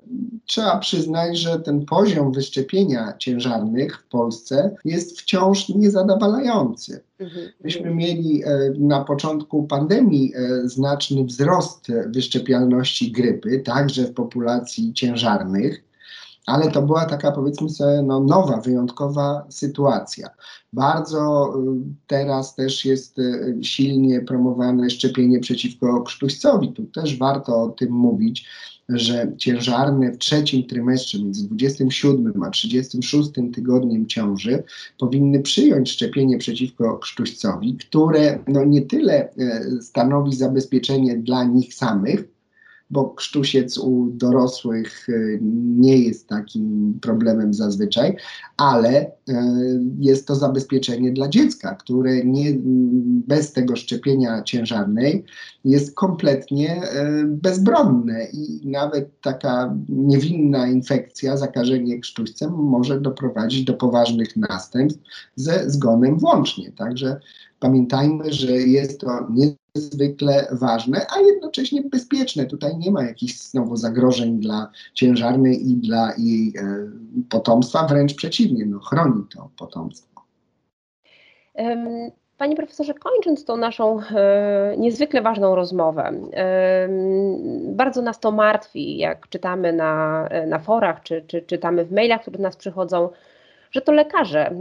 trzeba 0.47 0.79
przyznać, 0.79 1.39
że 1.39 1.61
ten 1.61 1.87
poziom 1.87 2.33
wyszczepienia 2.33 3.13
ciężarnych 3.19 3.99
w 3.99 4.09
Polsce 4.09 4.77
jest 4.85 5.21
wciąż 5.21 5.69
niezadowalający. 5.69 7.03
Mhm. 7.21 7.49
Myśmy 7.65 7.95
mieli 7.95 8.45
e, 8.45 8.49
na 8.79 9.05
początku 9.05 9.63
pandemii 9.63 10.33
e, 10.35 10.69
znaczny 10.69 11.25
wzrost 11.25 11.93
wyszczepialności 12.07 13.13
grypy, 13.13 13.61
także 13.61 14.05
w 14.05 14.15
populacji 14.15 14.93
ciężarnych 14.93 15.92
ale 16.47 16.71
to 16.71 16.83
była 16.83 17.05
taka, 17.05 17.33
powiedzmy 17.33 17.71
sobie, 17.71 18.03
no, 18.03 18.21
nowa, 18.21 18.61
wyjątkowa 18.61 19.47
sytuacja. 19.49 20.31
Bardzo 20.73 21.53
y, 21.57 21.81
teraz 22.07 22.55
też 22.55 22.85
jest 22.85 23.19
y, 23.19 23.59
silnie 23.63 24.21
promowane 24.21 24.91
szczepienie 24.91 25.41
przeciwko 25.41 26.03
krztuścowi. 26.03 26.73
Tu 26.73 26.85
też 26.85 27.19
warto 27.19 27.63
o 27.63 27.69
tym 27.69 27.93
mówić, 27.93 28.49
że 28.89 29.33
ciężarne 29.39 30.13
w 30.13 30.19
trzecim 30.19 30.67
trymestrze 30.67 31.19
między 31.19 31.49
27 31.49 32.43
a 32.43 32.51
36 32.51 33.31
tygodniem 33.55 34.07
ciąży 34.07 34.63
powinny 34.99 35.41
przyjąć 35.41 35.91
szczepienie 35.91 36.39
przeciwko 36.39 36.99
krztuścowi, 36.99 37.77
które 37.77 38.39
no, 38.49 38.65
nie 38.65 38.83
tyle 38.83 39.29
y, 39.33 39.83
stanowi 39.83 40.37
zabezpieczenie 40.37 41.17
dla 41.17 41.45
nich 41.45 41.75
samych, 41.75 42.25
bo 42.93 43.11
krztusiec 43.11 43.79
u 43.79 44.09
dorosłych 44.11 45.07
e, 45.09 45.13
nie 45.79 45.99
jest 45.99 46.29
takim 46.29 46.99
problemem 47.03 47.55
zazwyczaj, 47.55 48.17
ale 48.57 48.89
e, 48.89 49.13
jest 49.99 50.27
to 50.27 50.35
zabezpieczenie 50.35 51.13
dla 51.13 51.29
dziecka, 51.29 51.75
które 51.75 52.25
nie, 52.25 52.53
bez 53.27 53.53
tego 53.53 53.77
szczepienia 53.77 54.43
ciężarnej 54.43 55.25
jest 55.65 55.95
kompletnie 55.95 56.83
e, 56.83 57.25
bezbronne 57.27 58.25
i 58.33 58.61
nawet 58.65 59.21
taka 59.21 59.77
niewinna 59.89 60.67
infekcja, 60.67 61.37
zakażenie 61.37 62.01
krztuścem 62.01 62.53
może 62.53 63.01
doprowadzić 63.01 63.65
do 63.65 63.75
poważnych 63.75 64.37
następstw 64.37 65.03
ze 65.37 65.71
zgonem 65.71 66.19
włącznie. 66.19 66.73
Także 66.73 67.21
pamiętajmy, 67.61 68.33
że 68.33 68.53
jest 68.53 69.01
to 69.01 69.27
nie 69.31 69.62
niezwykle 69.77 70.47
ważne, 70.51 71.07
a 71.17 71.21
jednocześnie 71.21 71.83
bezpieczne. 71.83 72.47
Tutaj 72.47 72.77
nie 72.77 72.91
ma 72.91 73.05
jakichś 73.05 73.39
znowu 73.39 73.77
zagrożeń 73.77 74.41
dla 74.41 74.71
ciężarnej 74.95 75.71
i 75.71 75.77
dla 75.77 76.13
jej 76.19 76.55
e, 76.59 76.91
potomstwa, 77.31 77.87
wręcz 77.87 78.15
przeciwnie, 78.15 78.67
no, 78.67 78.79
chroni 78.79 79.25
to 79.35 79.51
potomstwo. 79.59 80.23
Panie 82.39 82.57
profesorze, 82.57 82.95
kończąc 82.95 83.45
tą 83.45 83.57
naszą 83.57 84.01
e, 84.01 84.75
niezwykle 84.79 85.23
ważną 85.23 85.55
rozmowę, 85.55 86.13
e, 86.33 86.89
bardzo 87.75 88.03
nas 88.03 88.21
to 88.21 88.31
martwi, 88.31 88.97
jak 88.97 89.29
czytamy 89.29 89.73
na, 89.73 90.29
na 90.47 90.59
forach, 90.59 91.03
czy, 91.03 91.25
czy 91.27 91.43
czytamy 91.43 91.85
w 91.85 91.93
mailach, 91.93 92.21
które 92.21 92.37
do 92.37 92.43
nas 92.43 92.57
przychodzą, 92.57 93.09
że 93.73 93.81
to 93.81 93.93
lekarze 93.93 94.55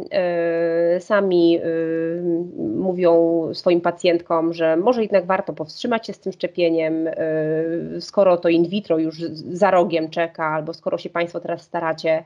y, 0.97 1.02
sami 1.02 1.60
y, 1.60 2.21
mówią 2.58 3.41
swoim 3.54 3.82
pacjentkom, 3.82 4.54
że 4.54 4.78
może 4.78 5.02
jednak 5.02 5.26
warto 5.26 5.54
powstrzymać 5.54 6.08
się 6.08 6.13
z 6.13 6.19
tym 6.19 6.34
szczepieniem, 6.34 7.08
y, 7.08 7.13
skoro 8.00 8.38
to 8.38 8.50
in 8.50 8.67
vitro 8.69 8.97
już 8.97 9.19
za 9.52 9.71
rogiem 9.71 10.10
czeka, 10.10 10.45
albo 10.45 10.74
skoro 10.74 10.97
się 10.97 11.10
Państwo 11.10 11.39
teraz 11.39 11.62
staracie. 11.62 12.24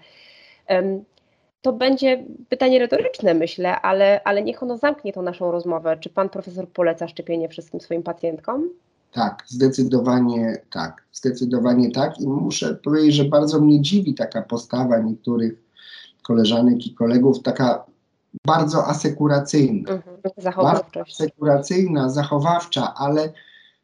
To 1.61 1.73
będzie 1.73 2.23
pytanie 2.49 2.79
retoryczne, 2.79 3.33
myślę, 3.33 3.81
ale, 3.81 4.23
ale 4.23 4.43
niech 4.43 4.63
ono 4.63 4.77
zamknie 4.77 5.13
tą 5.13 5.21
naszą 5.21 5.51
rozmowę. 5.51 5.97
Czy 5.99 6.09
pan 6.09 6.29
profesor 6.29 6.67
poleca 6.69 7.07
szczepienie 7.07 7.49
wszystkim 7.49 7.81
swoim 7.81 8.03
pacjentkom? 8.03 8.69
Tak, 9.11 9.43
zdecydowanie 9.47 10.61
tak. 10.71 11.03
Zdecydowanie 11.13 11.91
tak. 11.91 12.21
I 12.21 12.27
muszę 12.27 12.75
powiedzieć, 12.75 13.13
że 13.13 13.25
bardzo 13.25 13.61
mnie 13.61 13.81
dziwi 13.81 14.13
taka 14.13 14.41
postawa 14.41 14.99
niektórych 14.99 15.64
koleżanek 16.27 16.87
i 16.87 16.93
kolegów, 16.93 17.41
taka 17.43 17.85
bardzo 18.45 18.87
asekuracyjna. 18.87 19.91
Mhm, 19.91 20.17
zachowawcza. 20.37 21.01
asekuracyjna, 21.01 22.09
zachowawcza, 22.09 22.93
ale 22.93 23.33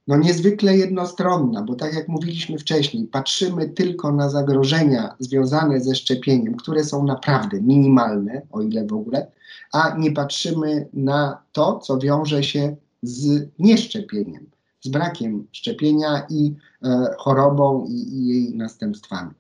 no 0.08 0.18
niezwykle 0.18 0.78
jednostronna, 0.78 1.62
bo 1.62 1.76
tak 1.76 1.94
jak 1.94 2.08
mówiliśmy 2.08 2.58
wcześniej, 2.58 3.08
patrzymy 3.08 3.70
tylko 3.70 4.12
na 4.12 4.30
zagrożenia 4.30 5.16
związane 5.20 5.80
ze 5.80 5.96
szczepieniem, 5.96 6.56
które 6.56 6.84
są 6.84 7.04
naprawdę 7.04 7.62
minimalne, 7.62 8.42
o 8.52 8.62
ile 8.62 8.88
w 8.88 8.94
ogóle, 8.94 9.28
a 9.74 9.96
nie 9.98 10.12
patrzymy 10.12 10.88
na 10.94 11.42
to, 11.52 11.80
co 11.80 11.98
wiąże 11.98 12.44
się 12.44 12.76
z 13.04 13.48
nieszczepieniem, 13.60 14.50
z 14.82 14.90
brakiem 14.90 15.48
szczepienia 15.52 16.26
i 16.30 16.56
e, 16.84 17.16
chorobą 17.18 17.86
i, 17.90 17.94
i 17.94 18.28
jej 18.28 18.56
następstwami. 18.56 19.32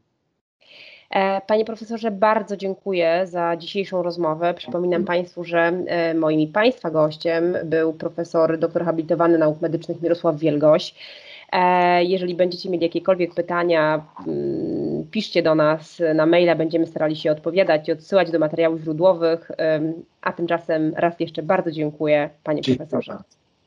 E, 1.12 1.41
panie 1.47 1.65
profesorze, 1.65 2.12
bardzo 2.12 2.58
dziękuję 2.58 3.28
za 3.28 3.58
dzisiejszą 3.58 4.04
rozmowę. 4.04 4.54
Przypominam 4.54 5.06
Państwu, 5.06 5.43
że 5.43 5.60
e, 5.60 6.13
moim 6.13 6.39
i 6.39 6.47
Państwa 6.47 6.91
gościem 6.91 7.58
był 7.65 7.93
profesor 7.93 8.60
doktor 8.60 8.86
habilitowany 8.86 9.38
nauk 9.38 9.62
medycznych 9.62 10.02
Mirosław 10.02 10.38
Wielgoś. 10.38 10.95
E, 11.52 12.04
jeżeli 12.04 12.36
będziecie 12.36 12.69
mieli 12.69 12.84
jakiekolwiek 12.84 13.34
pytania, 13.34 14.06
mm, 14.28 15.08
piszcie 15.12 15.43
do 15.43 15.56
nas 15.56 16.02
na 16.15 16.26
maila, 16.26 16.56
będziemy 16.56 16.88
starali 16.88 17.15
się 17.15 17.32
odpowiadać 17.32 17.88
i 17.88 17.91
odsyłać 17.91 18.32
do 18.32 18.39
materiałów 18.39 18.82
źródłowych. 18.82 19.52
A 20.21 20.34
tymczasem 20.34 20.93
raz 20.95 21.19
jeszcze 21.19 21.43
bardzo 21.43 21.71
dziękuję, 21.71 22.30
panie 22.43 22.62
profesorze. 22.62 23.17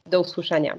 Do 0.06 0.20
usłyszenia. 0.20 0.76